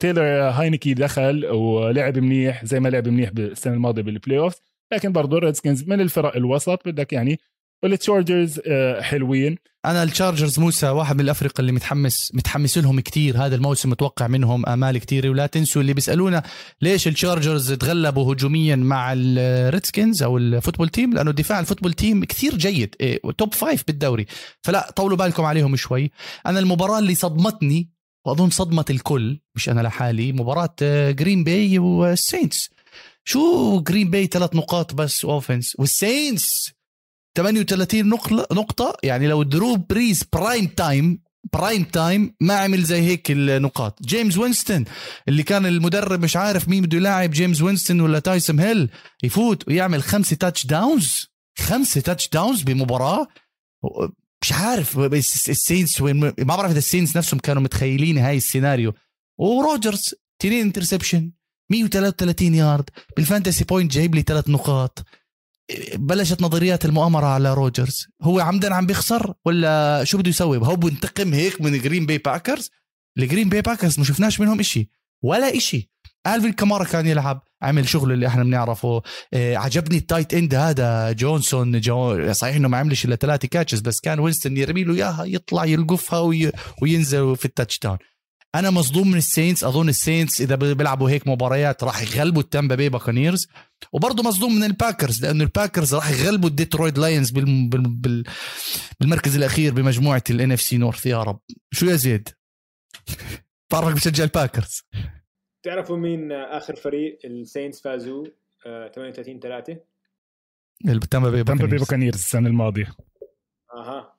[0.00, 4.60] تايلر هاينكي دخل ولعب منيح زي ما لعب منيح بالسنة الماضية بال playoff
[4.92, 7.38] لكن برضه الريدسكنز من الفرق الوسط بدك يعني
[7.84, 9.56] والتشارجرز آه، حلوين.
[9.84, 13.46] أنا التشارجرز موسى واحد من الأفرقة اللي متحمس متحمس لهم كتير.
[13.46, 16.42] هذا الموسم متوقع منهم آمال كتير ولا تنسوا اللي بيسألونا
[16.82, 22.94] ليش التشارجرز تغلبوا هجوميا مع الريدسكنز أو الفوتبول تيم؟ لأنه دفاع الفوتبول تيم كثير جيد.
[23.38, 24.26] top five بالدوري.
[24.62, 26.10] فلا طولوا بالكم عليهم شوي.
[26.46, 27.90] أنا المباراة اللي صدمتني
[28.26, 30.74] وأظن صدمت الكل مش أنا لحالي مباراة
[31.10, 32.70] جرين باي والسينتس
[33.24, 36.74] شو جرين باي ثلاث نقاط بس offense والسينتس
[37.36, 38.08] 38
[38.52, 38.96] نقطة.
[39.02, 44.02] يعني لو درو بريز prime time prime time ما عمل زي هيك النقاط.
[44.02, 44.84] جيمس وينستون
[45.28, 48.90] اللي كان المدرب مش عارف مين بده يلاعب جيمس وينستون ولا تايسم هيل
[49.22, 51.26] يفوت ويعمل خمسة touchdowns
[51.58, 53.26] خمسة touchdowns بمباراة.
[54.42, 58.92] مش عارف السينس وين ما بعرف إذا السينس نفسهم كانوا متخيلين هاي السيناريو.
[59.38, 61.32] وروجرز تنين interception
[61.70, 62.90] 133 يارد.
[63.16, 65.04] بال fantasy point جايب لي ثلاث نقاط.
[65.94, 68.06] بلشت نظريات المؤامرة على روجرز.
[68.22, 72.70] هو عمدا عم بيخسر ولا شو بده يسوي؟ هو بينتقم هيك من جرين باي باكرز
[73.18, 74.90] الجرين باي باكرز ما شفناش منهم إشي
[75.22, 75.90] ولا إشي.
[76.26, 79.02] الفين كامارا كان يلعب عمل شغل اللي إحنا بنعرفه.
[79.34, 83.80] آه عجبني ال tight end هذا جونسون جو صحيح إنه ما عملش إلا ثلاثة catches
[83.80, 86.52] بس كان وينستون يرمي له إياها يطلع يلقفها وي...
[86.82, 87.98] وينزل في ال touchdown
[88.54, 93.48] أنا مصدوم من السينتس أظن السينتس إذا بيلعبوا هيك مباريات راح يغلبوا التامبا بي باكونيرز.
[93.92, 97.68] وبرضه مصدوم من الباكرز لأنه الباكرز راح يغلبوا الديترويد لاينز بال...
[97.68, 97.82] بال...
[97.82, 98.24] بال...
[99.00, 101.40] بالمركز الأخير بمجموعة ال NFC North يا رب.
[101.72, 102.28] شو يا زيد؟
[103.72, 104.82] طارق بشجع الباكرز.
[105.62, 108.26] تعرفوا مين آخر فريق السينتس فازوا
[108.64, 109.76] 38 3
[110.88, 111.42] التامبا بي
[111.78, 112.92] باكونيرز السنة الماضية.
[113.74, 114.13] أها.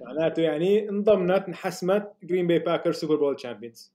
[0.00, 3.92] معناته يعني انضمنت انحسمت جرين باي باكر Super Bowl champions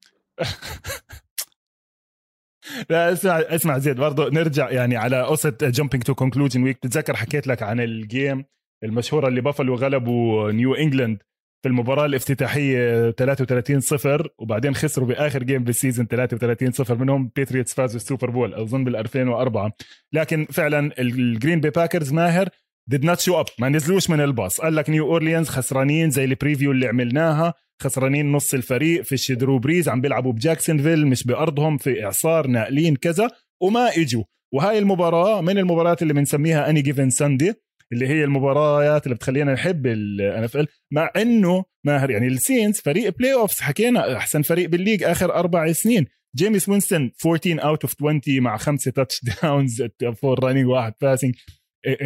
[2.89, 7.47] لا اسمع اسمع زيد برضه نرجع يعني على قصة jumping to conclusion week بتتذكر حكيت
[7.47, 8.45] لك عن ال game
[8.83, 11.17] المشهورة اللي بافلو غلبوا نيو انجلاند
[11.63, 17.73] في المباراة الافتتاحية 33 0 وبعدين خسروا بآخر game بال season 33 0 منهم بيتريتس
[17.73, 19.71] فازوا ال Super Bowl أظن بال 2004
[20.13, 22.49] لكن فعلا الجرين بي باكرز ماهر
[22.93, 23.51] did not show up.
[23.59, 24.61] ما نزلوش من الباص.
[24.61, 27.53] قال لك نيو اورليانز خسرانين زي ال preview اللي عملناها.
[27.81, 33.29] خسرانين نص الفريق في درو بريز عم بيلعبوا بجاكسونفيل مش بأرضهم في إعصار ناقلين كذا
[33.61, 34.23] وما إجوا.
[34.53, 37.53] وهاي المباراة من المباريات اللي بنسميها Any Given Sunday
[37.93, 43.59] اللي هي المباريات اللي بتخلينا نحب ال NFL مع إنه ماهر يعني السينتس فريق playoffs
[43.59, 46.05] حكينا أحسن فريق بال league آخر أربع سنين.
[46.35, 49.83] جيمس وينستون 14 out of 20 مع خمسة touchdowns
[50.21, 51.35] four running واحد passing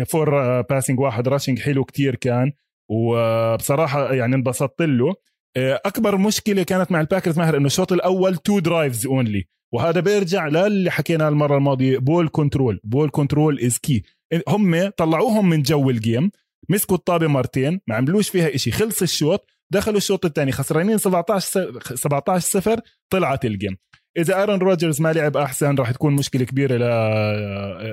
[0.07, 2.51] four passing واحد rushing حلو كتير كان.
[2.91, 5.15] وبصراحة يعني انبسطت له.
[5.57, 10.47] آه، أكبر مشكلة كانت مع الباكرز ماهر إنه الشوط الأول two drives only وهذا بيرجع
[10.47, 14.03] للي حكيناه المرة الماضية ball control ball control از كي
[14.47, 16.31] هم طلعوهم من جو ال game
[16.69, 18.71] مسكوا الطابة مرتين ما عملوش فيها إشي.
[18.71, 23.77] خلص الشوط دخلوا الشوط الثاني خسرانين 17 17 0 طلعت ال game
[24.17, 26.75] إذا ارون روجرز ما لعب أحسن راح تكون مشكلة كبيرة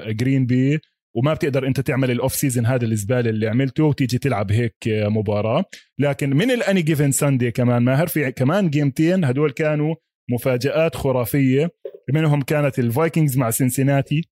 [0.09, 0.81] لجرين آه، بي
[1.16, 5.64] وما بتقدر انت تعمل ال off-season هذا الزبالة اللي عملته وتيجي تلعب هيك مباراة.
[5.98, 9.94] لكن من ال Any Given Sunday كمان ماهر في كمان game تين هدول كانوا
[10.31, 11.70] مفاجآت خرافية.
[12.12, 14.22] منهم كانت الفايكنجز مع سنسيناتي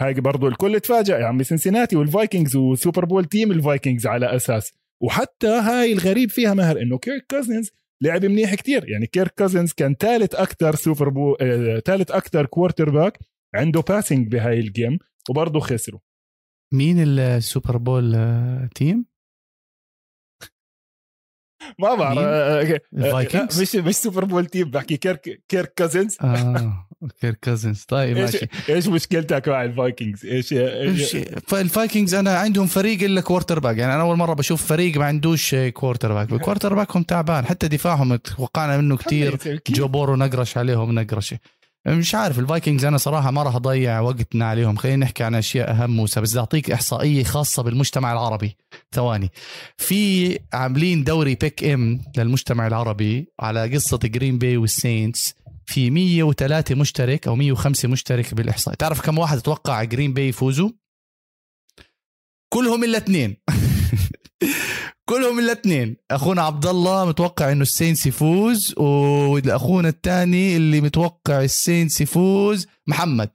[0.00, 1.44] هاي برضو الكل تفاجأ يا عمي.
[1.44, 4.72] سنسيناتي والفايكنجز و Super Bowl team الفايكنجز على أساس.
[5.02, 7.70] وحتى هاي الغريب فيها ماهر إنه كيرك كوزنز
[8.02, 8.88] لعب منيح كتير.
[8.88, 11.36] يعني كيرك كوزنز كان ثالث أكثر Super Bowl
[11.86, 13.18] ثالث أكثر quarterback
[13.54, 14.98] عنده passing بهاي ال game
[15.30, 16.00] وبرضه خسروا.
[16.72, 19.04] مين ال Super Bowl آه، team؟
[21.78, 26.88] ما بعرف آه، آه، مش مش Super Bowl team بحكي كيرك كيرك كازنز آه
[27.20, 28.46] كيرك كازنز طيب ماشي.
[28.68, 31.16] إيش مشكلتك مع الفايكنجز؟ إيش إيش؟
[31.52, 36.12] الفايكنجز أنا عندهم فريق إلا quarterback يعني أنا أول مرة بشوف فريق ما عندوش quarterback
[36.12, 41.38] ال quarterback هم تعبان حتى دفاعهم توقعنا منه كثير جو بورو نقرش عليهم نقرشة.
[41.86, 44.76] مش عارف الفايكنجز أنا صراحة ما راح أضيع وقتنا عليهم.
[44.76, 48.56] خلينا نحكي عن أشياء أهم موسى بس بدي أعطيك إحصائية خاصة بالمجتمع العربي.
[48.92, 49.30] ثواني.
[49.76, 55.34] في عاملين دوري pick'em للمجتمع العربي على قصة جرين باي والسينتس
[55.66, 60.70] في 103 مشترك أو 105 مشترك بالاحصاء تعرف كم واحد أتوقع جرين باي يفوزوا؟
[62.52, 63.36] كلهم إلا اثنين.
[65.12, 65.96] كلهم إلا اثنين.
[66.10, 73.30] أخونا عبد الله متوقع إنه السينتس يفوز واخونا الثاني اللي متوقع السينس يفوز محمد.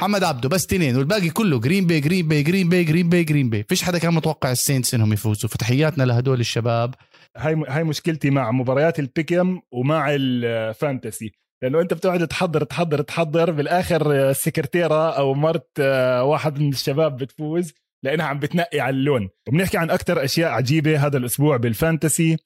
[0.00, 0.96] محمد عبده بس اثنين.
[0.96, 4.14] والباقي كله جرين باي جرين باي جرين باي جرين باي جرين باي فيش حدا كان
[4.14, 5.50] متوقع السينتس إنهم يفوزوا.
[5.50, 6.94] فتحياتنا لهدول الشباب.
[7.36, 11.32] هاي هاي مشكلتي مع مباريات ال pick'em ومع ال fantasy.
[11.62, 13.50] لأنه أنت بتقعد تحضر تحضر تحضر.
[13.50, 17.72] بالآخر السكرتيره أو مرت آه، واحد من الشباب بتفوز.
[18.02, 19.28] لأنها عم بتنقي على اللون.
[19.48, 22.36] وبنحكي عن أكثر أشياء عجيبة هذا الأسبوع بال fantasy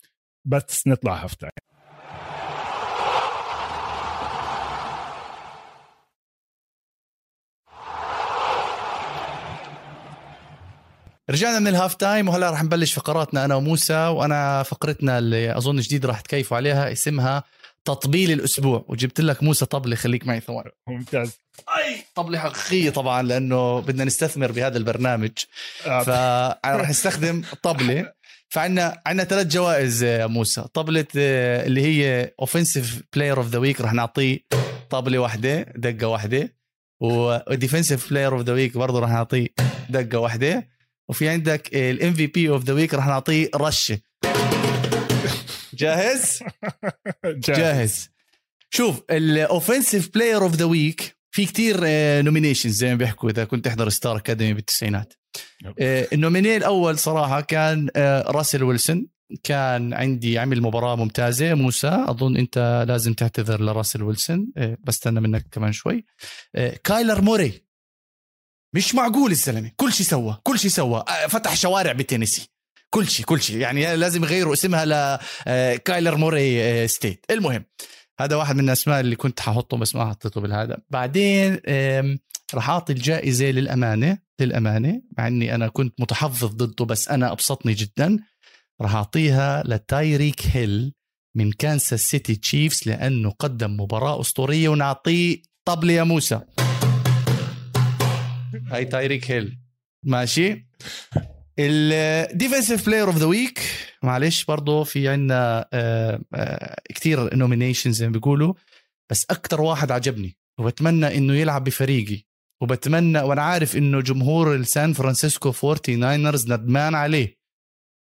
[0.44, 1.48] بس نطلع half time.
[11.30, 15.76] رجعنا من ال half time وهلا رح نبلش فقراتنا أنا وموسى وأنا فقرتنا اللي أظن
[15.76, 17.44] جديد رح تكيفوا عليها اسمها
[17.84, 18.84] تطبيل الأسبوع.
[18.88, 20.70] وجبت لك موسى طبلة خليك معي ثواني.
[20.88, 21.39] ممتاز.
[21.78, 22.04] أي.
[22.14, 25.30] طبله حقيقيه طبعا لأنه بدنا نستثمر بهذا البرنامج.
[25.86, 26.02] آه.
[26.02, 28.12] فانا رح أستخدم طبلة.
[28.48, 30.64] فعندنا عندنا ثلاث جوائز يا موسى.
[30.74, 34.38] طبلة آه، اللي هي offensive player of the week رح نعطيه
[34.90, 36.56] طبلة واحدة دقة واحدة.
[37.00, 39.48] و defensive player of the week برضه رح نعطيه
[39.90, 40.68] دقة واحدة.
[41.08, 43.98] وفي عندك ال MVP of the week رح نعطيه رشة.
[45.74, 46.38] جاهز؟
[47.48, 48.10] جاهز.
[48.70, 51.76] شوف ال offensive player of the week في كتير
[52.22, 55.14] nominations زي ما بيحكوا إذا كنت تحضر ستار اكاديمي بالتسعينات.
[55.80, 59.06] آه، ال nominee الأول صراحة كان آه، راسل ويلسون
[59.42, 61.54] كان عندي عمل مباراة ممتازة.
[61.54, 66.04] موسى أظن أنت لازم تعتذر لراسل ويلسون آه، بستنى منك كمان شوي.
[66.84, 67.64] كايلر موري.
[68.74, 69.70] مش معقول الزلمة.
[69.76, 71.04] كل شيء سوى كل شيء سوى.
[71.28, 72.48] فتح شوارع بتينيسي
[72.90, 74.84] كل شيء كل شيء يعني لازم يغيروا اسمها
[75.46, 77.64] لكايلر موري state المهم
[78.20, 80.78] هذا واحد من الأسماء اللي كنت ححطه بس ما حطيته بالهذا.
[80.90, 81.60] بعدين
[82.54, 88.18] راح أعطي الجائزة للأمانة للأمانة مع إني أنا كنت متحفظ ضده بس أنا أبسطني جدا.
[88.80, 90.92] راح أعطيها لتايريك هيل
[91.36, 96.40] من كانساس سيتي تشيفز لأنه قدم مباراة أسطورية ونعطيه طبله يا موسى.
[98.66, 99.58] هاي تايريك هيل.
[100.06, 100.68] ماشي؟
[101.60, 103.60] ال defensive player of the week
[104.02, 108.54] معلش برضه في عندنا آه، آه، كثير nomination زي ما بيقولوا
[109.10, 112.22] بس أكثر واحد عجبني وبتمنى إنه يلعب بفريقي
[112.62, 117.39] وبتمنى وأنا عارف إنه جمهور السان فرانسيسكو 49 ندمان عليه.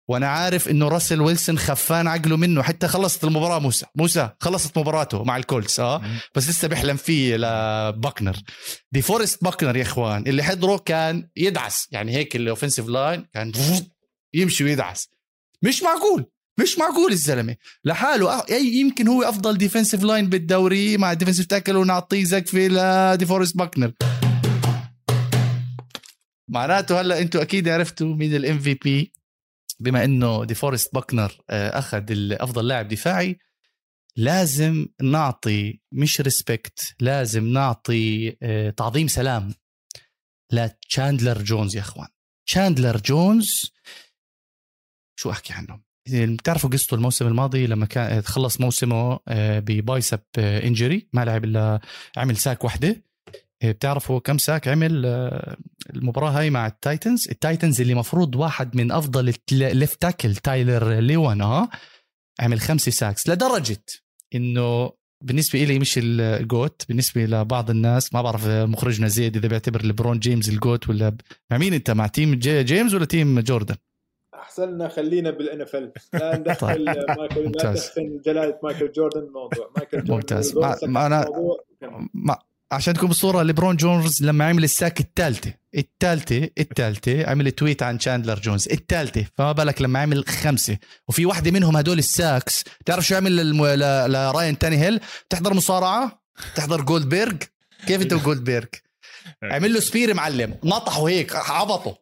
[0.08, 3.86] وأنا عارف إنه راسل ويلسون خفان عقله منه حتى خلصت المباراة موسى.
[3.96, 6.02] موسى خلصت مباراته مع الكولتس آه؟
[6.36, 8.38] بس لسه بيحلم فيه لباكنر
[8.92, 11.88] دي فورست باكنر يا إخوان اللي حضره كان يدعس.
[11.92, 13.52] يعني هيك ال offensive line كان
[14.34, 15.10] يمشي ويدعس.
[15.62, 16.26] مش معقول
[16.60, 17.56] مش معقول الزلمة.
[17.86, 23.92] لحاله يمكن هو أفضل defensive line بالدوري مع defensive tackle ونعطيه زقفه لدي فورست باكنر.
[26.50, 29.14] معناته هلأ أنتم أكيد عرفتوا مين ال MVP
[29.84, 33.40] بما إنه دي فورست باكنر آه، أخذ أفضل لاعب دفاعي
[34.16, 39.54] لازم نعطي مش respect لازم نعطي آه، تعظيم سلام
[40.52, 42.08] لتشاندلر جونز يا إخوان.
[42.48, 43.72] تشاندلر جونز
[45.20, 51.10] شو أحكي عنه؟ بتعرفوا قصته الموسم الماضي لما كان خلص موسمه آه، ب biceps injury
[51.14, 51.80] ما لعب إلا
[52.18, 53.04] عمل sack وحدة.
[53.72, 55.06] بتعرفوا كم sack عمل
[55.96, 61.42] المباراة هاي مع التايتنز؟ التايتنز اللي مفروض واحد من أفضل ال left tackle تايلر ليوان
[61.42, 61.70] آه
[62.40, 63.30] عمل خمسة sacks.
[63.30, 63.84] لدرجة
[64.36, 64.92] إنه
[65.24, 70.20] بالنسبة لي مش ال GOAT بالنسبة لبعض الناس ما بعرف مخرجنا زيد إذا بيعتبر ليبرون
[70.20, 71.18] جيمس ال GOAT ولا
[71.52, 73.76] مع مين أنت؟ مع team جي جيمس ولا team جوردن؟
[74.34, 77.18] احسن خلينا بال NFL لا ندخل طيب.
[77.18, 77.76] مايكل لا
[78.26, 81.28] جلالة مايكل جوردن الموضوع مايكل جوردن ممتاز ما أنا
[82.14, 82.38] ما
[82.72, 88.00] عشان تكون بالصورة ليبرون جونز لما عمل ال sack الثالثه الثالثه الثالثه عمل tweet عن
[88.00, 93.08] شاندلر جونز الثالثه فما بالك لما عمل خمسة؟ وفي واحدة منهم هدول ال sacks تعرف
[93.08, 93.66] شو عمل للم...
[93.66, 94.12] ل...
[94.12, 96.24] لراين تانيهيل تحضر مصارعة؟
[96.56, 97.36] تحضر جولدبرغ؟
[97.88, 98.66] كيف انت وجولدبرغ؟
[99.52, 101.94] عمل له spear معلم نطحوا هيك عبطوا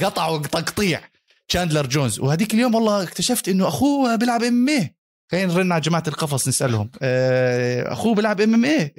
[0.00, 1.00] قطعوا تقطيع
[1.48, 2.20] شاندلر جونز.
[2.20, 4.88] وهذيك اليوم والله اكتشفت إنه أخوه بيلعب M
[5.32, 6.90] خلينا نرن على جماعة القفص نسألهم.
[7.02, 8.94] آه، أخوه بيلعب MMA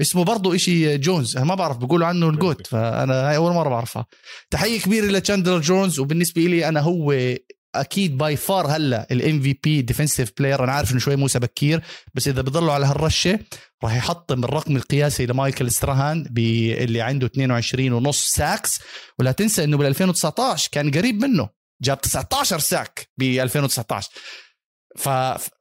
[0.00, 1.36] اسمه برضه إشي جونز.
[1.36, 4.06] أنا ما بعرف بيقولوا عنه ال GOAT فأنا هاي أول مرة بعرفها.
[4.50, 7.12] تحية كبيرة لتشاندلر جونز وبالنسبة لي أنا هو
[7.74, 11.82] أكيد by far هلأ ال MVP defensive player أنا عارف إنه شوي موسى بكير
[12.14, 13.38] بس إذا بضلوا على هالرشة
[13.84, 18.80] راح يحطم الرقم القياسي لمايكل ستراهان اللي عنده 22 ونص sacks
[19.18, 21.48] ولا تنسى إنه بال 2019 كان قريب منه
[21.82, 24.10] جاب 19 sack ب 2019
[24.96, 25.08] ف...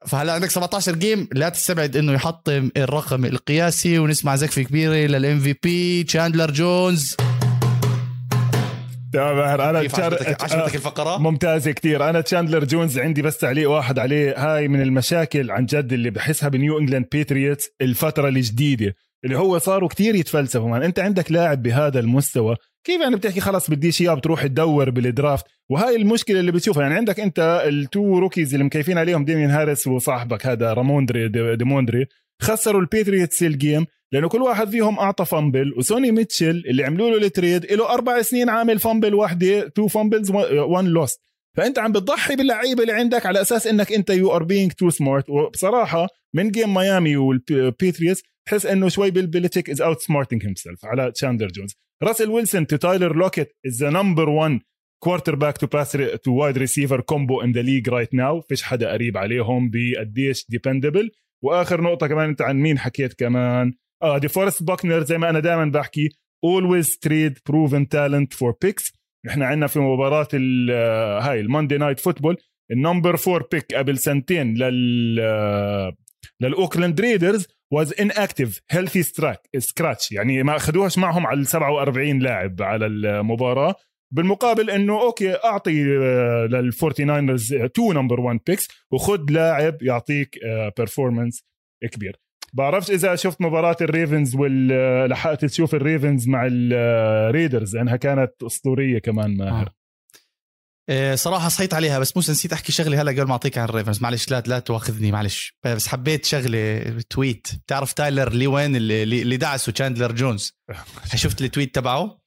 [0.08, 6.04] فهلا عندك 17 game لا تستبعد إنه يحطم الرقم القياسي ونسمع زكفة كبيرة لل MVP
[6.04, 7.16] تشاندلر جونز
[9.14, 12.10] تمام أنا كيف عجبتك, عجبتك الفقرة؟ ممتازة كتير.
[12.10, 14.34] أنا تشاندلر جونز عندي بس تعليق واحد عليه.
[14.38, 19.90] هاي من المشاكل عن جد اللي بحسها بنيو إنجلاند باتريوتس الفترة الجديدة اللي هو صاروا
[19.90, 20.70] كتير يتفلسفوا.
[20.70, 22.56] man أنت عندك لاعب بهذا المستوى
[22.88, 26.84] كيف يعني بتحكي خلص بديش إياه بتروح تدور بال draft وهاي المشكلة اللي بتشوفها.
[26.84, 32.06] يعني عندك أنت ال two rookies اللي مكيفين عليهم داميان هاريس وصاحبك هذا راموندري راموندري
[32.42, 37.26] خسروا الباتريوتس ال game لأنه كل واحد فيهم أعطى fumble وسوني ميتشل اللي عملوا له
[37.26, 41.22] ال trade له أربع سنين عامل fumble واحدة two fumbles one lost
[41.58, 45.30] فأنت عم بتضحي باللعيبة اللي عندك على أساس إنك أنت you are being too smart
[45.30, 51.12] وبصراحة من game ميامي والباتريوتس تحس إنه شوي بيل بيليتيك از اوت سمارتنج هيم على
[51.12, 54.60] تشاندر جونز راسل ويلسون تو تايلر لوكيت از ذا نمبر 1
[55.04, 55.92] كوارتر باك تو باس
[56.24, 61.12] تو وايد ريسيفر كومبو ان ذا ليج رايت ناو فيش حدا قريب عليهم بقديش ديبندبل
[61.44, 65.40] وآخر نقطة كمان انت عن مين حكيت كمان؟ آه دي فورست باكنر زي ما أنا
[65.40, 66.10] دائما بحكي
[66.46, 68.94] always trade proven talent for picks.
[69.28, 70.28] إحنا عندنا في مباراة
[70.72, 72.38] آه، هاي ال Monday Night Football
[72.72, 75.94] ال number 4 pick قبل سنتين لل آه،
[76.42, 77.48] للأوكلاند ريدرز
[78.18, 83.76] active healthy ستراك scratch يعني ما أخذوهاش معهم على ال 47 لاعب على المباراة
[84.12, 85.84] بالمقابل إنه okay أعطي
[86.48, 90.40] للفورتي ناينرز two number 1 picks وخذ لاعب يعطيك
[90.78, 91.44] performance
[91.84, 92.20] آه، كبير.
[92.54, 99.38] بعرفش إذا شفت مباراة الريفنز ولا لحقت تشوف الريفنز مع الريدرز لأنها كانت أسطورية كمان
[99.38, 99.68] ماهر.
[99.68, 99.74] آه.
[101.14, 104.30] صراحة صحيت عليها بس موسى نسيت أحكي شغله هلا قبل ما أعطيك عن الريفنز معلش
[104.32, 105.58] لا لا تواخذني معلش.
[105.64, 107.48] بس حبيت شغله tweet.
[107.66, 110.54] بتعرف تايلر لوان اللي, اللي دعسه؟ تشاندلر جونز.
[111.16, 112.22] شفت ال tweet تبعه؟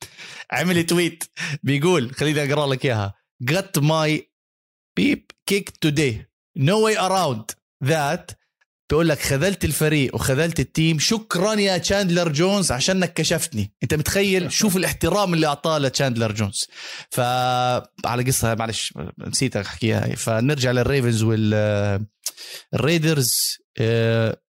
[0.52, 1.24] عمل tweet
[1.62, 3.14] بيقول خليني أقرأ لك إياها.
[3.50, 4.20] Got my
[5.00, 6.14] beep kicked today.
[6.58, 7.44] No way around
[7.84, 8.39] that
[8.90, 13.72] بيقول لك خذلت الفريق وخذلت ال team شكرا يا تشاندلر جونز عشانك كشفتني.
[13.82, 16.68] انت متخيل؟ شوف الاحترام اللي أعطاه لتشاندلر جونز.
[17.10, 17.20] ف
[18.06, 20.16] على قصة معلش نسيت أحكيها.
[20.16, 21.54] فنرجع للريفنز وال
[22.74, 23.34] الريدرز.
[23.80, 24.40] آه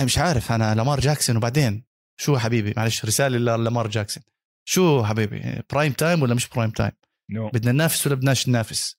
[0.00, 1.84] مش عارف أنا لامار جاكسون وبعدين؟
[2.20, 4.22] شو حبيبي؟ معلش رسالة للامار جاكسون.
[4.68, 6.92] شو حبيبي؟ prime time ولا مش prime time
[7.32, 7.50] no.
[7.54, 8.96] بدنا ننافس ولا بدناش ننافس؟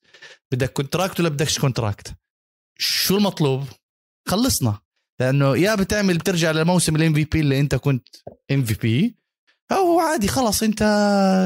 [0.52, 2.14] بدك contract ولا بدكش contract
[2.78, 3.64] شو المطلوب؟
[4.28, 4.87] خلصنا.
[5.20, 8.08] لأنه يا بتعمل بترجع لموسم ال MVP اللي أنت كنت
[8.50, 9.16] MVP
[9.72, 10.82] أو عادي خلص أنت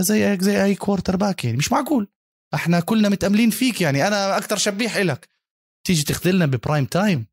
[0.01, 2.09] زيك زي أي quarterback يعني مش معقول.
[2.55, 5.29] إحنا كلنا متأملين فيك يعني أنا أكثر شبيح لك
[5.87, 7.27] تيجي تخذلنا ب prime time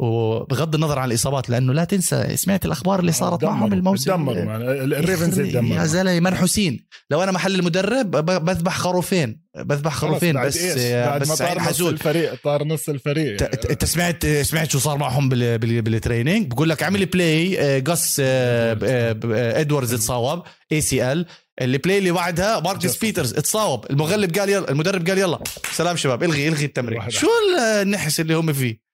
[0.00, 5.86] وبغض النظر عن الإصابات لأنه لا تنسى سمعت الأخبار اللي صارت معهم الموسم الريفنز يا
[5.86, 11.80] زلمة منحوسين لو أنا محل المدرب بذبح خروفين بذبح خروفين بس بعد بس طار نص
[11.80, 13.42] الفريق طار نص الفريق.
[13.70, 20.42] أنت سمعت سمعت شو صار معهم بال training؟ بقول لك عمل play قص إدواردز اتصاوب
[20.72, 21.26] ACL ال
[21.62, 23.90] play اللي بعدها ماركس بيترز اتصاوب.
[23.90, 25.38] المغلب قال يلا المدرب قال يلا
[25.72, 27.10] سلام شباب الغي إلغي التمرين.
[27.10, 27.28] شو
[27.82, 28.90] النحس اللي هم فيه؟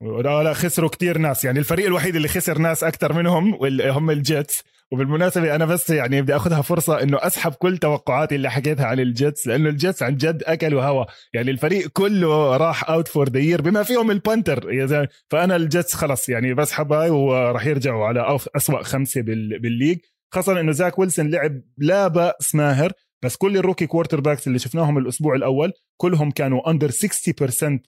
[0.00, 1.44] لا لا خسروا كتير ناس.
[1.44, 4.62] يعني الفريق الوحيد اللي خسر ناس أكثر منهم هم الجيتس.
[4.92, 9.46] وبالمناسبة أنا بس يعني بدي أخذها فرصة إنه أسحب كل توقعاتي اللي حكيتها عن الجيتس
[9.46, 11.04] لأنه الجيتس عن جد أكلوا هوا
[11.34, 14.86] يعني الفريق كله راح out for the year بما فيهم ال punter
[15.30, 16.28] فأنا الجيتس خلص.
[16.28, 19.20] يعني بسحب هاي وراح يرجعوا على أسوأ خمسة
[19.60, 19.98] بال league.
[20.34, 22.92] خاصة إنه زاك ويلسون لعب لا بأس ماهر.
[23.26, 26.94] بس كل ال rookie quarterbacks اللي شفناهم الأسبوع الأول كلهم كانوا under 60%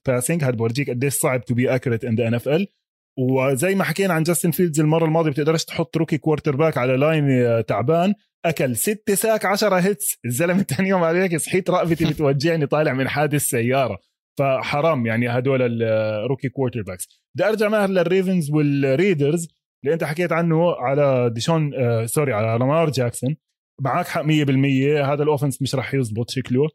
[0.05, 2.67] passing هذا بورجيك قديش صعب to be accurate in the NFL
[3.19, 8.13] وزي ما حكينا عن جاستن فيلدز المرة الماضية بتقدرش تحط rookie quarterback على line تعبان.
[8.45, 13.41] أكل ست sack 10 hits الزلمة ثاني يوم عليك صحيت رقبتي بتوجعني طالع من حادث
[13.41, 13.97] سيارة.
[14.39, 19.47] فحرام يعني هدول ال rookie quarterbacks بدي أرجع ماهر للريفنز والريدرز.
[19.83, 23.35] اللي أنت حكيت عنه على ديشون آه sorry على لامار جاكسون.
[23.81, 24.27] معك حق 100%
[25.05, 26.67] هذا ال offense مش راح يزبط شكله.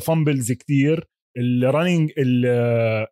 [0.00, 1.08] fumbles كتير.
[1.38, 2.12] ال running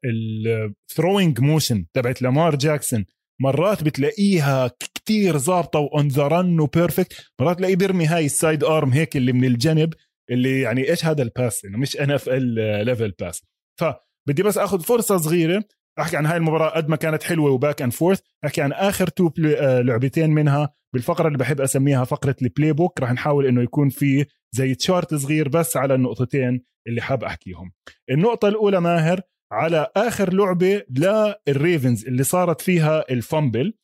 [0.04, 3.04] ال throwing motion تبعت لامار جاكسون
[3.42, 8.34] مرات بتلاقيها كتير ظابطة و on the run و perfect مرات تلاقيه بيرمي هاي ال
[8.34, 9.94] side arm هيك اللي من الجنب
[10.30, 12.54] اللي يعني إيش هذا ال pass انه مش NFL
[12.86, 13.42] level pass
[13.80, 15.64] فبدي بس آخذ فرصة صغيرة
[16.00, 19.08] أحكي عن هاي المباراة قد ما كانت حلوة و back and forth أحكي عن آخر
[19.08, 20.74] two آه، لعبتين منها.
[20.94, 25.48] بالفقرة اللي بحب أسميها فقرة ال playbook رح نحاول إنه يكون في زي chart صغير
[25.48, 27.72] بس على النقطتين اللي حاب أحكيهم.
[28.10, 29.20] النقطة الأولى ماهر
[29.52, 33.74] على آخر لعبة للريفنز اللي صارت فيها ال fumble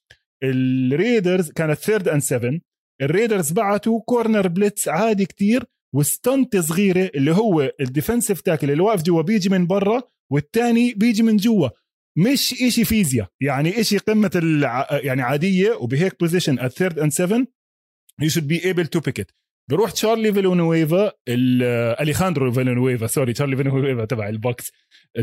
[0.44, 2.50] الريدرز كانت third and 7
[3.02, 8.82] الريدرز بعتوا corner blitz عادي كتير و stunt صغيرة اللي هو ال defensive tackle اللي
[8.82, 10.02] واقف جوا بيجي من برا
[10.32, 11.68] والثاني بيجي من جوا.
[12.18, 13.28] مش إشي فيزياء.
[13.40, 14.86] يعني إشي قمة الع...
[14.90, 17.46] يعني عادية وبهيك position at third and seven
[18.22, 19.32] you should be able to pick it.
[19.70, 21.12] بروح تشارلي فيلونويفا
[22.00, 24.72] أليخاندرو فيلونويفا sorry تشارلي فيلونويفا تبع البوكس.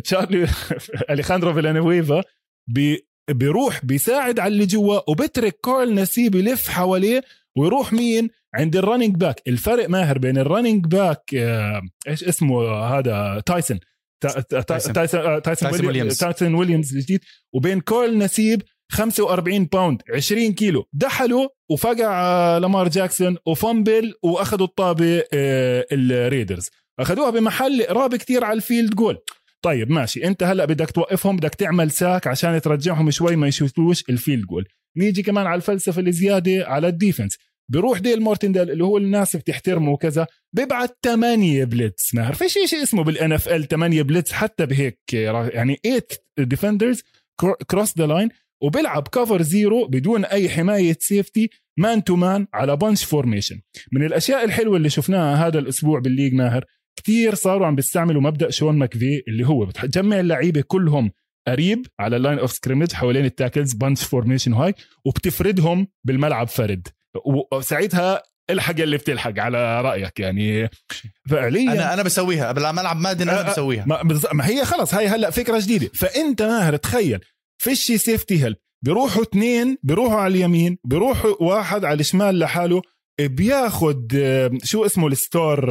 [0.04, 0.48] تشارلي
[1.12, 2.24] أليخاندرو فيلونويفا
[2.68, 7.24] بي بيروح بيساعد على اللي جوا وبترك كارل نسيب يلف حواليه
[7.58, 12.72] ويروح مين؟ عند ال running back الفرق ماهر بين ال running back آه، إيش اسمه
[12.72, 13.80] هذا؟ تايسون.
[14.68, 14.94] تايسون.
[15.42, 16.18] تايسون ويليامز.
[16.18, 17.20] تايسون ويليامز الجديد.
[17.54, 18.62] وبين كارل نسيب
[18.92, 20.86] 45 pound 20 كيلو.
[20.94, 26.70] دحلوا وفقع آه، لامار جاكسون و fumble وأخذوا الطابة آه، الريدرز.
[27.00, 29.18] أخذوها بمحل قراب كتير على ال field goal
[29.62, 30.28] طيب ماشي.
[30.28, 34.66] أنت هلأ بدك توقفهم بدك تعمل sack عشان ترجعهم شوي ما يشوتوش ال field goal
[34.98, 37.38] نيجي كمان على الفلسفة الزيادة على ال defense.
[37.72, 43.04] بيروح ديل مارتنديل اللي هو الناس بتحترمه وكذا بيبعت 8 blitz ما فيش شيء اسمه
[43.04, 46.02] بال NFL 8 blitz حتى بهيك يعني 8
[46.38, 47.04] defenders
[47.68, 48.30] cross the line
[48.64, 51.50] وبيلعب cover zero بدون أي حماية safety
[51.80, 53.62] man to man على bunch formation
[53.92, 56.66] من الأشياء الحلوة اللي شفناها هذا الأسبوع بال league ماهر
[57.00, 61.12] كثير صاروا عم بيستعملوا مبدأ شون ماكفي اللي هو بتجمع اللعيبة كلهم
[61.48, 64.74] قريب على ال line of scrimmage حوالين ال tackles bunch formation وهاي
[65.06, 66.88] وبتفردهم بالملعب فرد.
[67.52, 70.70] وساعتها الحق اللي بتلحق على رأيك يعني.
[71.30, 72.52] فعليا أنا أنا بسويها.
[72.52, 73.86] بالملعب مادن أنا بسويها.
[73.86, 75.90] ما, ما هي خلص هاي هلأ فكرة جديدة.
[75.94, 77.20] فأنت ماهر تخيل.
[77.58, 82.82] فيش safety help بيروحوا اثنين بيروحوا على اليمين بيروحوا واحد على الشمال لحاله
[83.22, 84.14] بياخد
[84.64, 85.66] شو اسمه ال star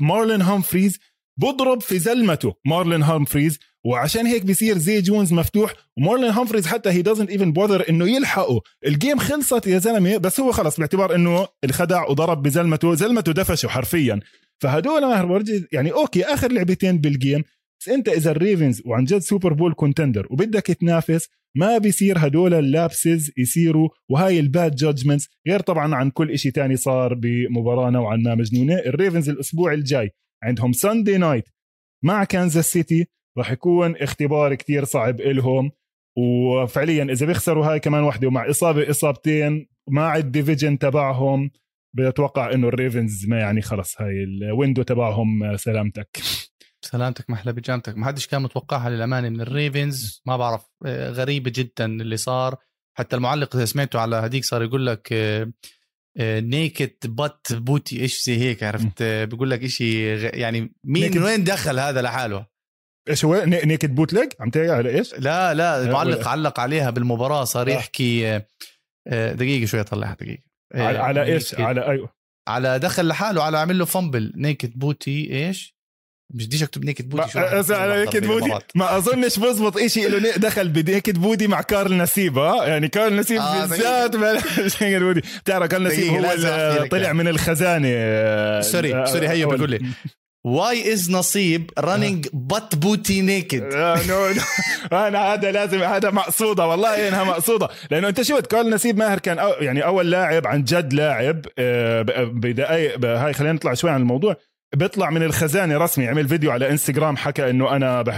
[0.00, 0.98] مارلين هامفريز
[1.40, 3.58] بضرب في زلمته مارلين هامفريز.
[3.86, 5.74] وعشان هيك بيصير زي جونز مفتوح.
[5.98, 8.60] ومارلين هامفريز حتى هي doesn't even bother إنه يلحقه.
[8.86, 13.68] ال game خلصت يا زلمة بس هو خلص باعتبار إنه الخدع وضرب بزلمته زلمته دفشه
[13.68, 14.20] حرفيا.
[14.62, 17.42] فهدول ماهر يعني okay آخر لعبتين بال game
[17.80, 22.65] بس أنت إذا الريفنز وعن جد Super Bowl contender وبدك تنافس ما بيصير هدول ال
[22.65, 28.16] lapses يصيروا وهاي ال bad judgments غير طبعا عن كل إشي تاني صار بمباراة نوعا
[28.16, 30.10] ما مجنونة الريفنز الأسبوع الجاي
[30.42, 31.44] عندهم Sunday night
[32.04, 33.06] مع كانزاس سيتي
[33.40, 35.70] راح يكون اختبار كتير صعب إلهم.
[36.18, 41.50] وفعليا إذا بيخسروا هاي كمان واحدة ومع إصابة إصابتين مع ال division تبعهم
[41.96, 46.20] بتوقع إنه الريفنز ما يعني خلص هاي ال window تبعهم سلامتك.
[46.84, 47.96] سلامتك محلى بجامتك.
[47.96, 50.22] ما حدش كان متوقعها للأمانة من الريفنز.
[50.26, 52.56] ما بعرف آه، غريبة جدا اللي صار.
[52.98, 55.12] حتى المعلق إذا سمعته على هديك صار يقول لك
[56.20, 59.94] نيكت بات بوتي إيش زي هيك عرفت؟ بيقول لك شيء
[60.38, 62.49] يعني مين من وين دخل هذا لحاله؟
[63.08, 67.44] إيش هو؟ نيكد بوت ليج عم تحكي على إيش؟ لا لا المعلق علق عليها بالمباراة
[67.44, 67.72] صار آه.
[67.72, 68.40] يحكي
[69.08, 70.42] آه، دقيقة شوي أطلعها دقيقة.
[70.74, 72.12] على, على إيش؟ على أيوه.
[72.48, 75.80] على دخل لحاله على عمل له فامبل نيكد بوتي إيش؟
[76.34, 77.38] مش بديش أكتب نيكد بودي شو
[77.74, 82.66] على نيكد بودي ما أظنش بزبط شيء له دخل بنيكد بودي مع كارل نسيب ها
[82.66, 84.16] يعني كارل نسيب آه بالذات
[84.82, 87.88] نيكد بودي بتعرف كارل نسيب هو اللي طلع من الخزانة
[88.60, 89.80] سوري آه، سوري هيو بيقول لي.
[90.44, 93.74] واي از نصيب رننج بط بوتي نيكد.
[94.08, 94.26] نو
[95.06, 97.68] أنا هذا لازم هذا مقصودة والله إنها مقصودة.
[97.90, 102.02] لأنه أنت شفت كارل نسيب ماهر كان أو يعني أول لاعب عن جد لاعب آه،
[102.32, 104.36] بدقائق هاي خلينا نطلع شوي عن الموضوع.
[104.76, 108.16] بيطلع من الخزانة رسمي عمل فيديو على إنستغرام حكى إنه أنا بح...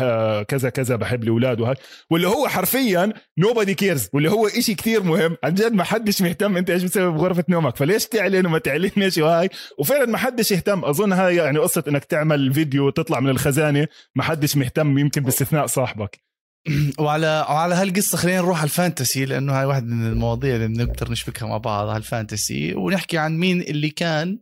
[0.49, 1.75] كذا كذا بحب الأولاد وهي
[2.11, 5.37] واللي هو حرفيا nobody cares واللي هو إشي كتير مهم.
[5.45, 9.49] عن جد ما حدش مهتم أنت إيش بتسوي بغرفة نومك فليش تعلن وما تعلنش وهاي؟
[9.79, 10.85] وفعلا ما حدش يهتم.
[10.85, 15.67] أظن هاي يعني قصة إنك تعمل فيديو وتطلع من الخزانة ما حدش مهتم يمكن باستثناء
[15.67, 16.32] صاحبك.
[16.99, 21.11] وعلى وعلى هالقصة خلينا نروح على ال fantasy لأنه هاي واحد من المواضيع اللي بنقدر
[21.11, 22.75] نشبكها مع بعض على ال fantasy.
[22.75, 24.39] ونحكي عن مين اللي كان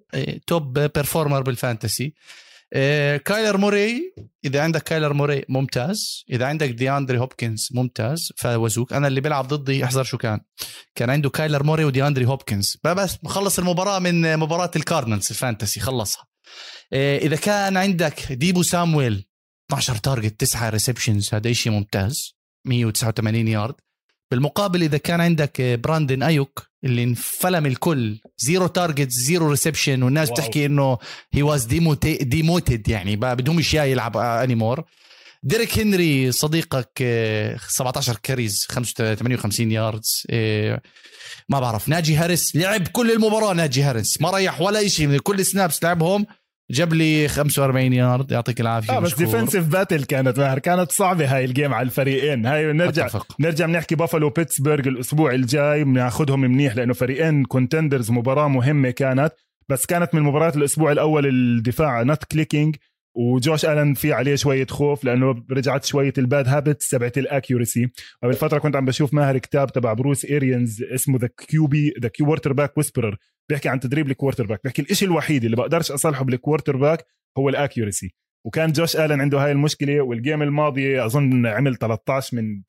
[0.46, 2.14] top آه، performer بال fantasy.
[2.72, 4.14] آه، كايلر موري
[4.44, 6.24] إذا عندك كايلر موري ممتاز.
[6.30, 8.92] إذا عندك دياندري هوبكنز ممتاز فوزوك.
[8.92, 10.40] أنا اللي بيلعب ضدي أحذر شو كان.
[10.94, 12.76] كان عنده كايلر موري ودياندري هوبكنز.
[12.84, 16.24] بس مخلص المباراة من مباراة الكاردنالز ال fantasy خلصها.
[16.92, 19.29] آه، إذا كان عندك ديبو سامويل
[19.70, 22.34] 12 target 9 receptions هذا شيء ممتاز.
[22.64, 23.74] 189 يارد
[24.30, 30.36] بالمقابل إذا كان عندك براندن ايوك اللي انفلم الكل zero target zero reception والناس wow.
[30.36, 30.98] بتحكي إنه
[31.32, 31.64] he was
[32.22, 34.84] demoted يعني بدهمش إياه يلعب anymore
[35.42, 40.80] ديريك هنري صديقك آه، 17 carries 58 yards آه،
[41.48, 41.88] ما بعرف.
[41.88, 44.20] ناجي هاريس لعب كل المباراة ناجي هاريس.
[44.20, 46.26] ما ريح ولا شيء من كل snaps لعبهم.
[46.70, 49.14] جاب لي 45 يارد يعطيك العافية آه بس.
[49.14, 53.36] defensive battle كانت ماهر كانت صعبة هاي ال game على الفريقين هاي نرجع أتفق.
[53.40, 59.32] نرجع بنحكي بافلو بيتسبرغ الأسبوع الجاي بناخذهم منيح لأنه فريقين contenders مباراة مهمة كانت
[59.68, 62.76] بس كانت من مباريات الأسبوع الأول الدفاع not clicking
[63.14, 67.88] وجوش آلن في عليه شوية خوف لأنه رجعت شوية ال bad habits تبعت ال accuracy
[68.22, 72.76] قبل فتره كنت عم بشوف ماهر كتاب تبع بروس اريانز اسمه the QB the quarterback
[72.78, 73.16] whisperer
[73.50, 77.06] بيحكي عن تدريب ال quarterback بيحكي الشيء الوحيد اللي بقدرش اصلحه بال quarterback
[77.38, 78.14] هو ال accuracy
[78.46, 82.62] وكان جوش آلن عنده هاي المشكلة وال game الماضي أظن عمل 13 من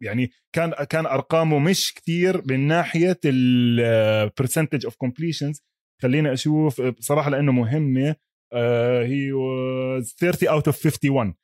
[0.00, 5.62] يعني كان كان أرقامه مش كثير من ناحية ال percentage of completions
[6.02, 8.16] خليني أشوف بصراحة لأنه مهمة
[9.02, 11.34] he was 30 out of 51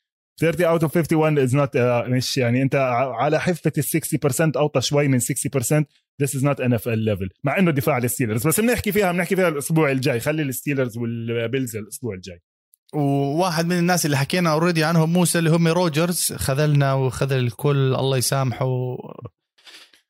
[0.40, 1.76] 30 out of 51 is not
[2.08, 2.74] مش يعني انت
[3.18, 5.22] على حفه ال 60% أوطى شوي من 60%
[6.22, 7.28] this is not NFL level.
[7.44, 10.20] مع إنه دفاع الستيلرز بس بنحكي فيها بنحكي فيها الأسبوع الجاي.
[10.20, 12.42] خلي الستيلرز والبيلز الأسبوع الجاي.
[12.94, 17.94] وواحد من الناس اللي حكينا already عنهم موسى اللي هم روجرز خذلنا وخذل الكل.
[17.94, 18.96] الله يسامحه.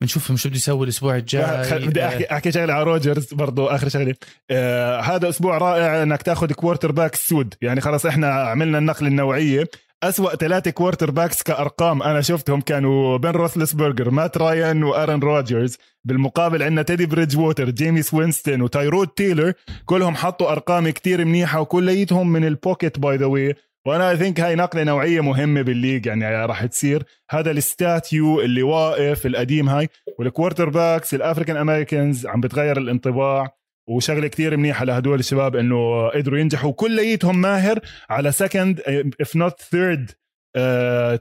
[0.01, 1.79] بنشوف شو بده يسوي الأسبوع الجاي.
[1.79, 4.15] بدي احكي أحكي شغلة على روجرز برضو آخر شغلة.
[4.51, 7.53] آه هذا أسبوع رائع إنك تأخذ quarterback سود.
[7.61, 9.67] يعني خلاص إحنا عملنا النقلة النوعية.
[10.03, 16.81] أسوأ ثلاثة quarterbacks كأرقام أنا شفتهم كانوا بن روثلسبرجر مات رايان وآرن روجرز بالمقابل عندنا
[16.81, 19.53] تيدي بريدج ووتر جيميس وينستون وتايرود تيلر
[19.85, 23.55] كلهم حطوا أرقام كتير منيحة وكليتهم من ال pocket by the way
[23.87, 27.03] وأنا I think هاي نقلة نوعية مهمة بال league يعني راح تصير.
[27.29, 29.89] هذا ال statue اللي واقف القديم هاي.
[30.19, 33.62] وال quarterbacks ال African Americans عم بتغير الانطباع.
[33.87, 36.71] وشغلة كتير منيحة لهدول الشباب إنه قدروا ينجحوا.
[36.71, 37.79] كليتهم ماهر
[38.09, 38.81] على second
[39.21, 40.11] if not third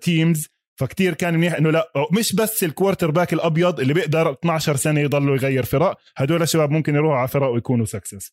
[0.00, 5.00] teams فكتير كان منيح إنه لا مش بس ال quarterback الأبيض اللي بيقدر 12 سنة
[5.00, 5.98] يضلوا يغير فرق.
[6.16, 8.32] هدول الشباب ممكن يروحوا على فرق ويكونوا success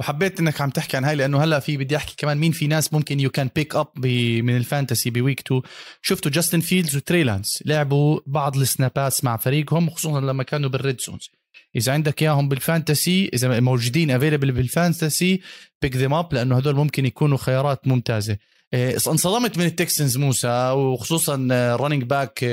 [0.00, 2.92] وحبيت إنك عم تحكي عن هاي لأنه هلأ في بدي أحكي كمان مين في ناس
[2.92, 4.06] ممكن you can pick up
[4.42, 5.62] من ال fantasy ب week 2
[6.02, 11.00] شفتوا جاستن فيلدز وتري لانس لعبوا بعض السنابات مع فريقهم خصوصا لما كانوا بال red
[11.00, 11.30] zones
[11.76, 15.40] إذا عندك إياهم بال fantasy إذا موجودين available بال fantasy
[15.82, 18.36] pick them up لأنه هدول ممكن يكونوا خيارات ممتازة
[18.74, 21.36] إيه، انصدمت من التكسنز موسى وخصوصا
[21.80, 22.44] running back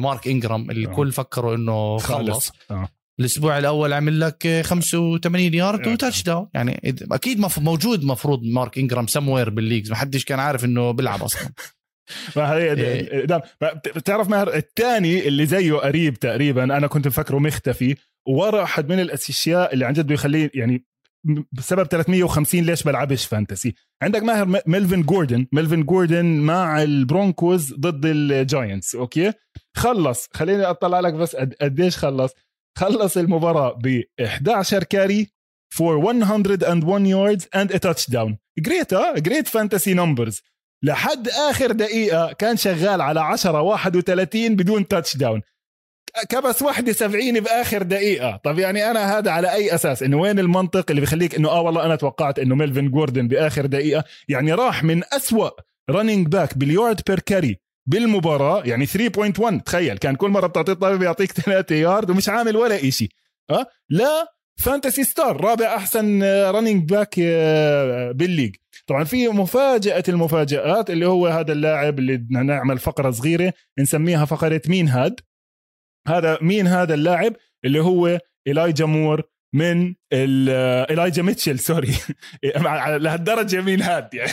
[0.00, 0.90] مارك انجرام اللي آه.
[0.90, 2.88] الكل فكروا إنه خلص آه.
[3.20, 5.86] الأسبوع الأول عمل لك 85 يارد.
[5.86, 10.64] و touchdown يعني أكيد موجود مفروض مارك انجرام somewhere بال leagues ما حدش كان عارف
[10.64, 11.48] إنه بيلعب أصلا
[12.34, 13.24] فهي إيه.
[13.24, 13.40] damn
[13.96, 17.96] بتعرف ماهر الثاني اللي زيه قريب تقريبا أنا كنت مفكره مختفي
[18.28, 20.84] وورا واحد من الاشياء اللي عن جد بيخليه يعني
[21.52, 23.74] بسبب 350 ليش بلعبش fantasy.
[24.02, 25.46] عندك ماهر م- ميلفين جوردن.
[25.52, 28.94] ميلفين جوردن مع البرونكوز ضد الجاينتس.
[28.94, 29.32] أوكي؟
[29.76, 30.28] خلص.
[30.34, 32.32] خليني أطلع لك بس قد- قديش خلص.
[32.78, 35.26] خلص المباراة ب 11 carry
[35.74, 38.34] for 101 yards and a touchdown.
[38.58, 40.40] great آه great fantasy numbers
[40.84, 45.42] لحد آخر دقيقة كان شغال على 10 31 بدون touchdown
[46.28, 48.40] كبس واحدة 70 بآخر دقيقة.
[48.44, 51.86] طب يعني أنا هذا على أي أساس؟ إنه وين المنطق اللي بيخليك إنه آه والله
[51.86, 54.04] أنا توقعت إنه ميلفين جوردن بآخر دقيقة.
[54.28, 55.50] يعني راح من أسوأ
[55.90, 59.98] running back بال yard per carry بالمباراة يعني 3.1 تخيل.
[59.98, 63.08] كان كل مرة بتعطيه الطابة بيعطيك 3 يارد ومش عامل ولا إشي.
[63.50, 64.26] آه؟ لا
[64.60, 67.14] fantasy star رابع أحسن running back
[68.14, 68.54] بال league.
[68.86, 74.62] طبعا في مفاجأة المفاجآت اللي هو هذا اللاعب اللي بدنا نعمل فقرة صغيرة نسميها فقرة
[74.68, 75.20] مين هاد؟
[76.08, 77.32] هذا مين هذا اللاعب
[77.64, 81.94] اللي هو إلايجا مور من إلايجا ميتشل sorry.
[83.04, 84.32] لهالدرجة مين هاد يعني.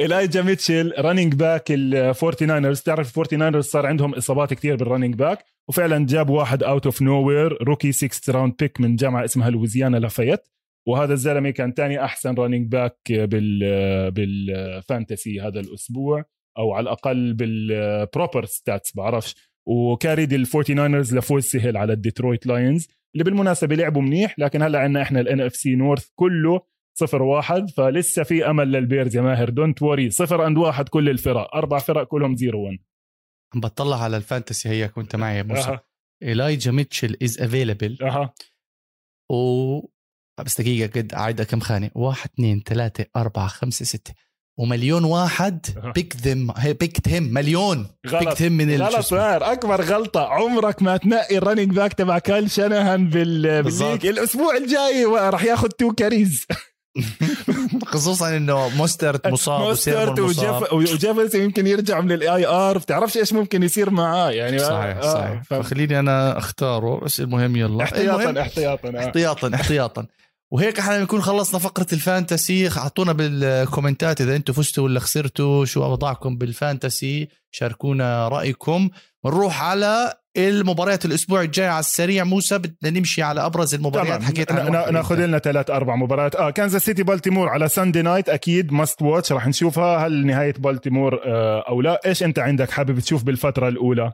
[0.00, 5.14] إلايجا ميتشل running back الفورتي ناينرز تعرف الفورتي ناينرز صار عندهم إصابات كثير بال running
[5.14, 9.96] back وفعلا جاب واحد out of nowhere rookie 6 round pick من جامعة اسمها لويزيانا
[9.96, 10.40] لافايت
[10.88, 16.24] وهذا الزلمة كان ثاني أحسن running back بال بال fantasy هذا الأسبوع.
[16.58, 19.34] أو على الأقل بال proper stats بعرفش.
[19.66, 24.78] و carried الفورتي ناينرز لفوز سهل على الديترويت لاينز اللي بالمناسبة لعبوا منيح لكن هلأ
[24.78, 26.60] عندنا إحنا ال NFC North كله
[26.98, 29.50] صفر واحد فلسه في أمل للبيرز يا ماهر.
[29.50, 31.54] don't worry صفر and واحد كل الفرق.
[31.56, 32.78] أربع فرق كلهم zero 1
[33.54, 35.78] عم بطلع على ال fantasy هيك وانت معي يا موسى.
[36.22, 38.34] إلايجا ميتشل از افيلبل أها.
[39.30, 39.80] و
[40.44, 44.14] بس دقيقة قد عايدة كم خانة واحد اثنين ثلاثة أربعة خمسة ستة.
[44.56, 45.66] ومليون واحد.
[45.94, 47.86] بيك ذم بيك هم مليون.
[48.06, 48.28] غلط.
[48.28, 49.12] بيك من غلط.
[49.12, 49.52] ماهر.
[49.52, 53.62] أكبر غلطة عمرك ما تنقي الرننج باك تبع كايل شانهان بال.
[53.62, 54.06] بالليج.
[54.06, 56.46] الأسبوع الجاي راح ياخذ تو كاريز
[57.92, 63.62] خصوصا إنه موسترت مصاب موسترت وجيف وجيفرسون يمكن يرجع من ال IR بتعرفش إيش ممكن
[63.62, 65.42] يصير معاه؟ يعني صحيح صحيح.
[65.42, 65.54] ف...
[65.54, 67.84] فخليني أنا أختاره بس المهم يلا.
[67.84, 68.98] احتياطا المهم احتياطا آه.
[68.98, 70.06] احتياطا احتياطا.
[70.54, 72.68] وهيك إحنا بنكون خلصنا فقرة ال fantasy.
[72.68, 77.28] أعطونا بالكومنتات إذا أنتم فزتوا ولا خسرتوا شو أوضاعكم بال fantasy.
[77.50, 78.90] شاركونا رأيكم.
[79.24, 82.24] بنروح على المباريات الأسبوع الجاي على السريع.
[82.24, 84.22] موسى بدنا نمشي على أبرز المباريات.
[84.22, 86.36] حكيت عنها ناخذ لنا ثلاث أربع مباريات.
[86.36, 88.28] آه كانزاس سيتي بالتيمور على Sunday night.
[88.28, 90.06] أكيد must watch راح نشوفها.
[90.06, 94.12] هل نهاية بالتيمور آه أو لا؟ إيش أنت عندك حابب تشوف بالفترة الأولى؟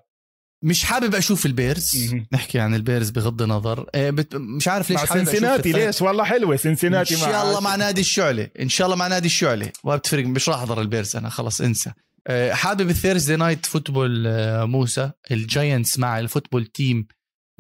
[0.62, 2.14] مش حابب أشوف البيرز.
[2.32, 3.86] نحكي عن البيرز بغض النظر.
[3.94, 5.76] آه، بت- مش عارف ليش مع حابب الفرق.
[5.86, 9.26] ليش؟ والله حلوة إن سنسيناتي شاء الله مع نادي الشعله إن شاء الله مع نادي
[9.26, 11.92] الشعله ما بتفرق مش راح أحضر البيرز أنا خلص انسى.
[12.26, 15.11] أه، حابب ال Thursday night football أه، موسى.
[15.30, 17.06] الجاينتس مع الفوتبول تيم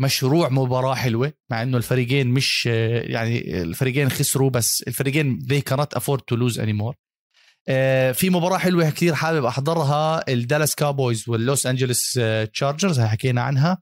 [0.00, 5.98] مشروع مباراة حلوة مع إنه الفريقين مش أه، يعني الفريقين خسروا بس الفريقين they cannot
[6.00, 6.94] afford to lose anymore.
[8.14, 12.20] في مباراة حلوة كثير حابب أحضرها الدالاس كابويز واللوس انجلوس
[12.52, 13.78] تشارجرز هاي حكينا عنها.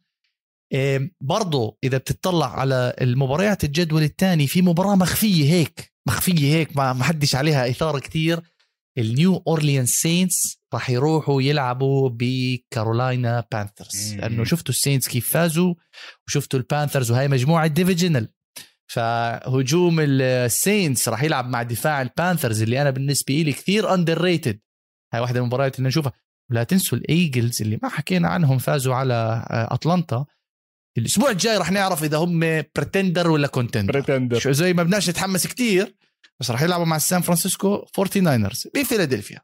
[1.20, 7.34] برضو إذا بتطلع على المباريات الجدول الثاني في مباراة مخفية هيك مخفية هيك ما حدش
[7.34, 8.40] عليها إثارة كثير.
[8.98, 14.14] النيو اورليان سينتس راح يروحوا يلعبوا بكارولاينا بانثرز.
[14.14, 15.74] لأنه شفتوا السينتس كيف فازوا
[16.28, 18.28] وشفتوا البانثرز وهي مجموعة divisional
[18.88, 24.60] فهجوم السينتس راح يلعب مع دفاع البانثرز اللي أنا بالنسبة لي كثير underrated
[25.12, 26.12] هاي واحدة من المباريات اللي نشوفها
[26.50, 29.14] ولا تنسوا الايجلز اللي ما حكينا عنهم فازوا على
[29.50, 30.24] آه، اتلانتا
[30.98, 32.40] الأسبوع الجاي راح نعرف إذا هم
[32.76, 35.96] pretender ولا contender pretender شو زي ما بدناش نتحمس كتير
[36.40, 39.40] بس راح يلعبوا مع السان فرانسيسكو 49رز بفيلادلفيا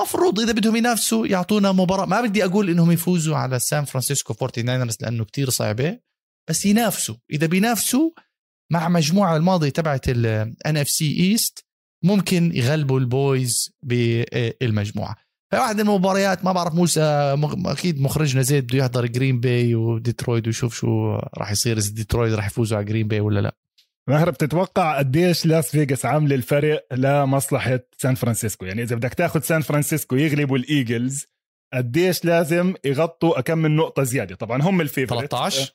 [0.00, 2.06] مفروض إذا بدهم ينافسوا يعطونا مباراة.
[2.06, 5.98] ما بدي أقول إنهم يفوزوا على سان فرانسيسكو 49رز لأنه كتير صعبة
[6.48, 7.14] بس ينافسوا.
[7.30, 8.10] إذا بينافسوا
[8.70, 11.64] مع مجموعة الماضي تبعت ال NFC East
[12.02, 15.16] ممكن يغلبوا البويز بالمجموعة.
[15.52, 17.36] فواحد من المباريات ما بعرف موسى
[17.66, 22.46] أكيد مخرجنا زيد بده يحضر جرين باي وديترويت ويشوف شو راح يصير إذا ديترويت راح
[22.46, 23.56] يفوزوا على جرين باي ولا لا.
[24.08, 29.60] مهر بتتوقع قديش لاس فيغاس عامله الفرق لمصلحة سان فرانسيسكو؟ يعني إذا بدك تاخذ سان
[29.60, 31.26] فرانسيسكو يغلبوا الإيجلز
[31.74, 35.72] قديش لازم يغطوا كم من نقطة زيادة؟ طبعا هم ال favorite 13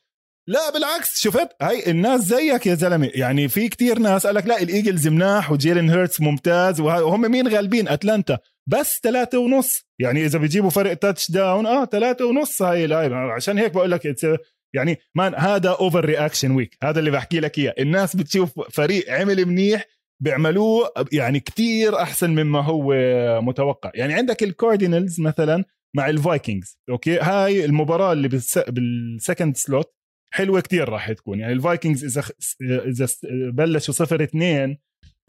[0.48, 3.10] لا بالعكس شفت؟ هاي الناس زيك يا زلمة.
[3.14, 7.88] يعني في كتير ناس قال لك لا الإيجلز مناح وجيلين هيرتس ممتاز وهم مين غالبين؟
[7.88, 8.38] أتلانتا.
[8.66, 9.86] بس ثلاثة ونص.
[9.98, 14.16] يعني إذا بيجيبوا فرق touchdown آه ثلاثة ونص هاي اللاعب عشان هيك بقول لك
[14.74, 17.74] يعني man هذا overreaction week هذا اللي بحكي لك إياه.
[17.78, 19.84] الناس بتشوف فريق عمل منيح
[20.22, 22.94] بيعملوه يعني كتير أحسن مما هو
[23.40, 23.90] متوقع.
[23.94, 25.64] يعني عندك الكاردينالز مثلا
[25.96, 28.58] مع الفايكنجز okay؟ هاي المباراة اللي بالس...
[28.58, 29.99] بال second slot
[30.30, 31.40] حلوة كتير راح تكون.
[31.40, 32.24] يعني الفايكنجز إذا
[32.88, 33.08] إذا
[33.52, 34.78] بلشوا صفر اثنين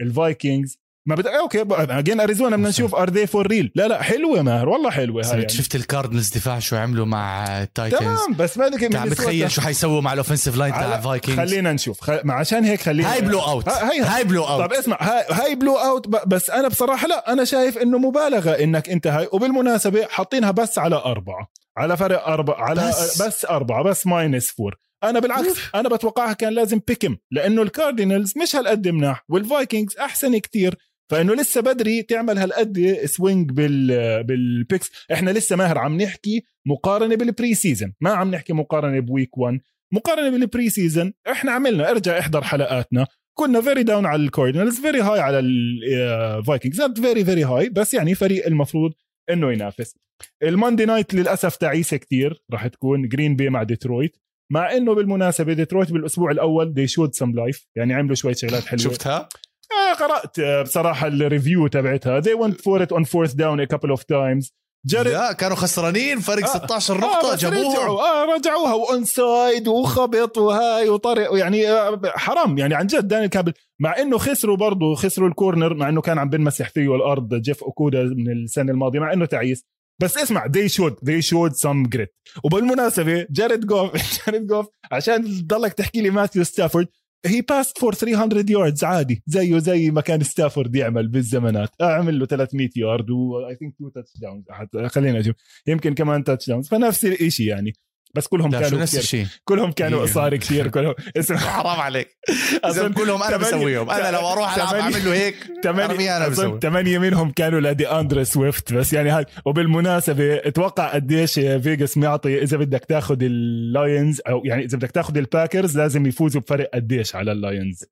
[0.01, 4.41] الفايكنجز ما بدأ okay again أريزونا بدنا نشوف are they for real لا لا حلوة
[4.41, 5.49] ماهر والله حلوة هاي يعني.
[5.49, 10.01] شفت الكاردنالز دفاع شو عملوا مع التايتنز تمام بس ما بدك عم بتخيل شو حيسووا
[10.01, 12.01] مع ال offensive line تاع الفايكنجز خلينا نشوف.
[12.01, 12.09] خ...
[12.23, 16.07] ما عشان هيك خلينا هاي blowout هاي هاي blow طب out اسمع هاي, هاي blowout
[16.07, 20.77] ب- بس أنا بصراحة لا أنا شايف إنه مبالغة إنك أنت هاي وبالمناسبة حاطينها بس
[20.77, 21.47] على أربعة.
[21.77, 23.21] على فرق أربعة على بس.
[23.21, 25.59] بس, بس أربعة بس minus four أنا بالعكس.
[25.75, 30.75] أنا بتوقعها كان لازم pick'em لأنه الكاردينالز مش هالقد مناح والفايكنجز أحسن كتير
[31.11, 37.15] فإنه لسه بدري تعمل هالقد swing بال بال picks إحنا لسه ماهر عم نحكي مقارنة
[37.15, 39.59] بال preseason ما عم نحكي مقارنة ب week 1
[39.93, 43.07] مقارنة بال preseason إحنا عملنا ارجع احضر حلقاتنا.
[43.37, 48.15] كنا very down على الكاردينالز very high على الفايكنجز not very very high بس يعني
[48.15, 48.91] فريق المفروض
[49.29, 49.95] إنه ينافس.
[50.43, 54.17] ال Monday night للأسف تعيسة كتير راح تكون جرين بي مع ديترويت
[54.51, 58.81] مع إنه بالمناسبة ديترويت بالأسبوع الأول they showed some life يعني عملوا شوية شغلات حلوة.
[58.83, 59.29] شفتها؟
[59.71, 62.21] آه قرأت آه، بصراحة ال review تبعتها.
[62.21, 64.51] They went for it on fourth down a couple of times.
[64.85, 66.57] جارد لا كانوا خسرانين فرق آه.
[66.57, 67.87] 16 آه نقطة رجعوا جابوها.
[67.87, 72.57] آه رجعوها و onside وخبط وهاي وطرق يعني آه حرام.
[72.57, 76.17] يعني عن جد دانيال كامبل مع إنه خسروا برضه خسروا ال corner مع إنه كان
[76.17, 79.65] عم بنمسح فيه الأرض جيف أوكودا من السنة الماضية مع إنه تعيس.
[80.01, 82.09] بس اسمع they showed they showed some grit.
[82.43, 83.91] وبالمناسبة جاريد جوف
[84.27, 86.87] جاريد جوف عشان تضلك تحكي لي ماثيو ستافورد
[87.25, 91.69] he passed for 300 yards عادي زيه زي ما كان ستافورد يعمل بالزمانات.
[91.81, 94.43] آه عمل له 300 yard و I think two touchdowns
[94.87, 95.35] خلينا نشوف.
[95.67, 97.73] يمكن كمان touchdowns فنفس الشيء يعني.
[98.15, 99.25] بس كلهم كانوا نفس الشيء.
[99.43, 100.01] كلهم كانوا.
[100.01, 100.93] قصار كثير كلهم.
[101.17, 101.37] اسمع.
[101.37, 102.17] حرام عليك.
[102.69, 103.89] إذا كلهم أنا تمانية- بسويهم.
[103.89, 106.59] أنا لو أروح ألعب تمانية- أعمل له هيك ثمانية أنا اظن بسوي.
[106.59, 112.57] ثمانية منهم كانوا لدي أندري سويفت بس يعني هاي وبالمناسبة أتوقع قديش فيجاس معطي إذا
[112.57, 117.85] بدك تاخذ اللاينز أو يعني إذا بدك تاخذ الباكرز لازم يفوزوا بفرق قديش على اللاينز.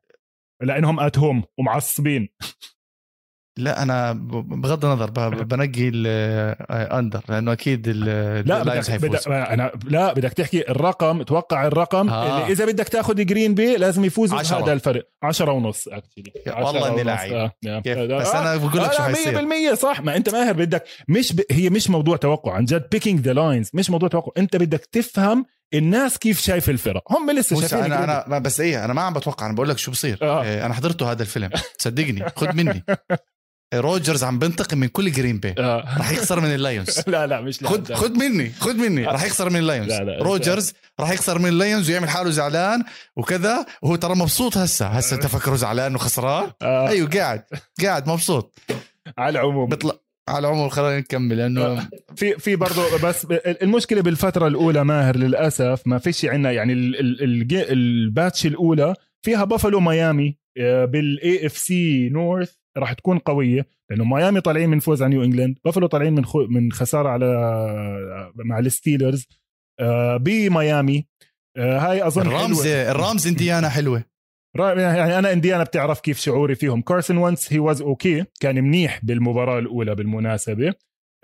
[0.61, 2.29] لأنهم at home ومعصبين.
[3.59, 5.09] لا أنا بغض النظر
[5.43, 11.67] بنقي ال under لأنه أكيد ال- لا بدك, بدك أنا لا بدك تحكي الرقم توقع
[11.67, 12.09] الرقم.
[12.09, 12.41] آه.
[12.41, 14.63] اللي إذا بدك تأخذ جرين بي لازم عشرة.
[14.63, 17.51] هذا الفرق 10 ونص actually والله إني لاعب.
[17.83, 19.47] كيف؟ بس أنا بقول لك شو حيصير.
[19.71, 20.01] 100% صح.
[20.01, 21.41] ما أنت ماهر بدك مش ب...
[21.51, 22.53] هي مش موضوع توقع.
[22.53, 24.31] عن جد picking the lines مش موضوع توقع.
[24.37, 27.11] أنت بدك تفهم الناس كيف شايف الفرق.
[27.11, 29.45] هم لسه شايفين أنا أنا بس إيه أنا ما عم بتوقع.
[29.45, 30.19] أنا بقول لك شو بصير.
[30.21, 30.65] آه.
[30.65, 31.49] أنا حضرته هذا الفيلم.
[31.77, 32.83] صدقني خد مني.
[33.73, 35.55] روجرز عم بنتقم من كل جرين باي.
[35.57, 35.97] آه.
[35.97, 37.93] راح يخسر من اللايونز لا لا مش خد.
[37.93, 39.05] خد مني خد مني.
[39.05, 42.29] راح يخسر من ال Lions لا، لا، روجرز راح يخسر من ال Lions ويعمل حاله
[42.29, 42.83] زعلان
[43.15, 44.87] وكذا وهو ترى مبسوط هسه.
[44.87, 46.87] هسه انت فكره زعلان وخسران؟ آه.
[46.89, 47.43] أيوه قاعد
[47.83, 48.59] قاعد مبسوط.
[49.17, 49.69] على العموم.
[49.69, 49.93] بيطلع
[50.29, 55.97] على العموم خلينا نكمل لأنه في في برضه بس المشكلة بالفترة الأولى ماهر للأسف ما
[55.97, 56.73] فيش عندنا يعني
[57.71, 64.69] ال batch الأولى فيها بافلو ميامي بال AFC North راح تكون قوية لأنه ميامي طالعين
[64.69, 67.25] من فوز على نيو إنجلاند بافلو طالعين من خو من خسارة على
[68.35, 69.27] مع ال Steelers.
[69.79, 71.07] آه، بميامي
[71.57, 72.91] آه، هاي أظن ال Rams حلوة.
[72.91, 74.03] ال Rams إنديانا حلوة.
[74.57, 76.81] يعني أنا إنديانا بتعرف كيف شعوري فيهم.
[76.81, 80.73] كارسون وينتز he was okay كان منيح بالمباراة الأولى بالمناسبة.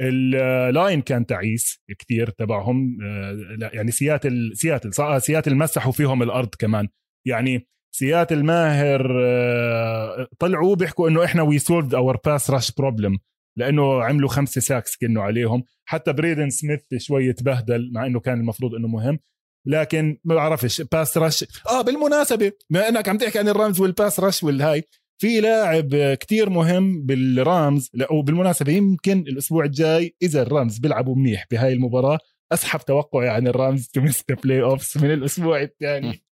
[0.01, 2.97] ال line كان تعيس كتير تبعهم.
[3.03, 6.88] آه، لا يعني سياتل سياتل صح سياتل مسحوا فيهم الأرض كمان.
[7.28, 13.17] يعني سياتل ماهر آه، طلعوا بيحكوا إنه إحنا we solved our pass rush problem
[13.57, 15.63] لأنه عملوا خمسة sacks كانوا عليهم.
[15.85, 19.19] حتى بريدن سميث شوي تبهدل مع إنه كان المفروض إنه مهم.
[19.67, 23.93] لكن ما بعرفش pass rush آه بالمناسبة بما إنك عم تحكي عن ال Rams وال
[23.93, 24.83] pass rush والهاي
[25.21, 31.45] في لاعب كتير مهم بال Rams وبالمناسبة يمكن الأسبوع الجاي إذا ال Rams بيلعبوا منيح
[31.51, 32.19] بهاي المباراة
[32.51, 34.01] أسحب توقعي عن ال Rams
[34.43, 36.21] to playoffs من الأسبوع الثاني.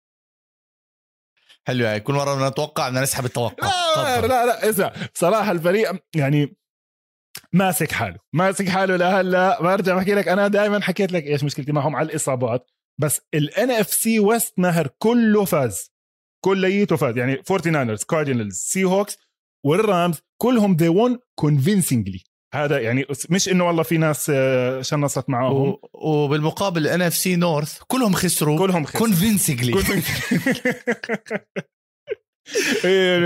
[1.68, 4.28] حلو هاي كل مرة بدنا نتوقع بدنا نسحب التوقع لا.
[4.28, 6.58] لا لا اسمع صراحة الفريق يعني
[7.54, 11.96] ماسك حاله ماسك حاله لهلا برجع بحكي لك أنا دائما حكيت لك إيش مشكلتي معهم
[11.96, 15.92] على الإصابات بس ال NFC West ماهر كله فاز
[16.46, 19.18] كليته فاز يعني 49ers Cardinals Seahawks وال
[19.66, 25.56] Rams كلهم they won convincingly هذا يعني مش إنه والله في ناس آه، شنصت معاهم.
[25.70, 28.58] و- وبالمقابل NFC North كلهم خسروا.
[28.60, 29.00] كلهم خسروا.
[29.06, 29.74] convincingly
[32.86, 33.20] إيه،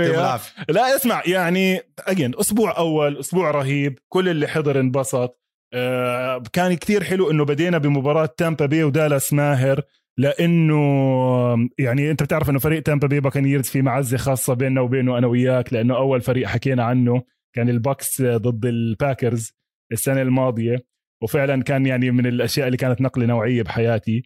[0.68, 5.40] لا اسمع يعني again أسبوع أول أسبوع رهيب كل اللي حضر انبسط.
[5.74, 9.82] آه كان كتير حلو إنه بدينا بمباراة تامبا بي ودالاس ماهر
[10.18, 15.26] لأنه يعني أنت بتعرف إنه فريق تامبا بي Buccaneers في معزة خاصة بيننا وبينه أنا
[15.26, 17.22] وياك لأنه أول فريق حكينا عنه.
[17.58, 19.52] كان ال Bucs ضد ال Packers
[19.92, 20.84] السنة الماضية.
[21.22, 24.22] وفعلا كان يعني من الأشياء اللي كانت نقلة نوعية بحياتي.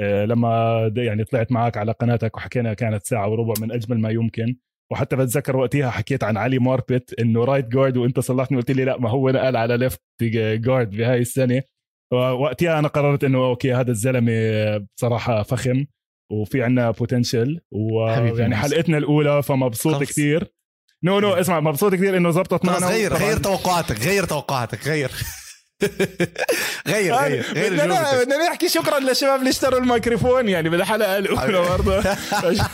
[0.00, 4.56] آه، لما يعني طلعت معك على قناتك وحكينا كانت ساعة وربع من أجمل ما يمكن.
[4.92, 8.98] وحتى بتذكر وقتها حكيت عن علي ماربت إنه right guard وأنت صلحتني قلت لي لا
[8.98, 11.62] ما هو نقل على left guard بهاي السنة.
[12.12, 14.32] وقتها أنا قررت إنه okay هذا الزلمة
[14.96, 15.86] بصراحة فخم
[16.32, 18.56] وفي عنا potential ويعني.
[18.56, 20.02] حلقتنا الأولى فمبسوط.
[20.02, 20.55] كثير.
[21.04, 25.10] no no اسمع مبسوط كثير إنه زبطت معنا غير غير توقعاتك غير توقعاتك غير.
[26.88, 28.22] غير غير غير بدنا.
[28.22, 32.00] بدنا نحكي شكرا للشباب اللي اشتروا الميكروفون يعني بالحلقة الأولى برضه.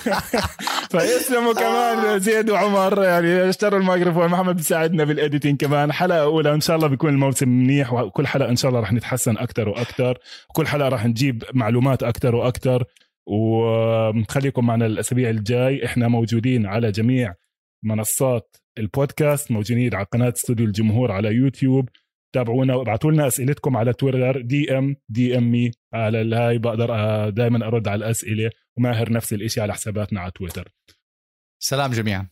[0.93, 4.29] فيسلموا كمان زيد وعمر يعني اشتروا الميكروفون.
[4.29, 5.93] محمد بيساعدنا بال editing كمان.
[5.93, 9.39] حلقة أولى إن شاء الله بيكون الموسم منيح وكل حلقة إن شاء الله رح نتحسن
[9.39, 10.19] أكثر وأكثر
[10.51, 12.85] وكل حلقة رح نجيب معلومات أكثر وأكثر
[13.27, 15.85] وخليكم معنا الاسابيع الجاي.
[15.87, 17.35] إحنا موجودين على جميع
[17.85, 21.89] منصات البودكاست موجودين على قناة استوديو الجمهور على يوتيوب.
[22.35, 25.71] تابعونا وابعتوا لنا أسئلتكم على تويتر DM DM me.
[25.95, 30.73] على الهاي بقدر دائما أرد على الأسئلة وماهر نفس الشيء على حساباتنا على تويتر.
[31.63, 32.29] سلام جميعا.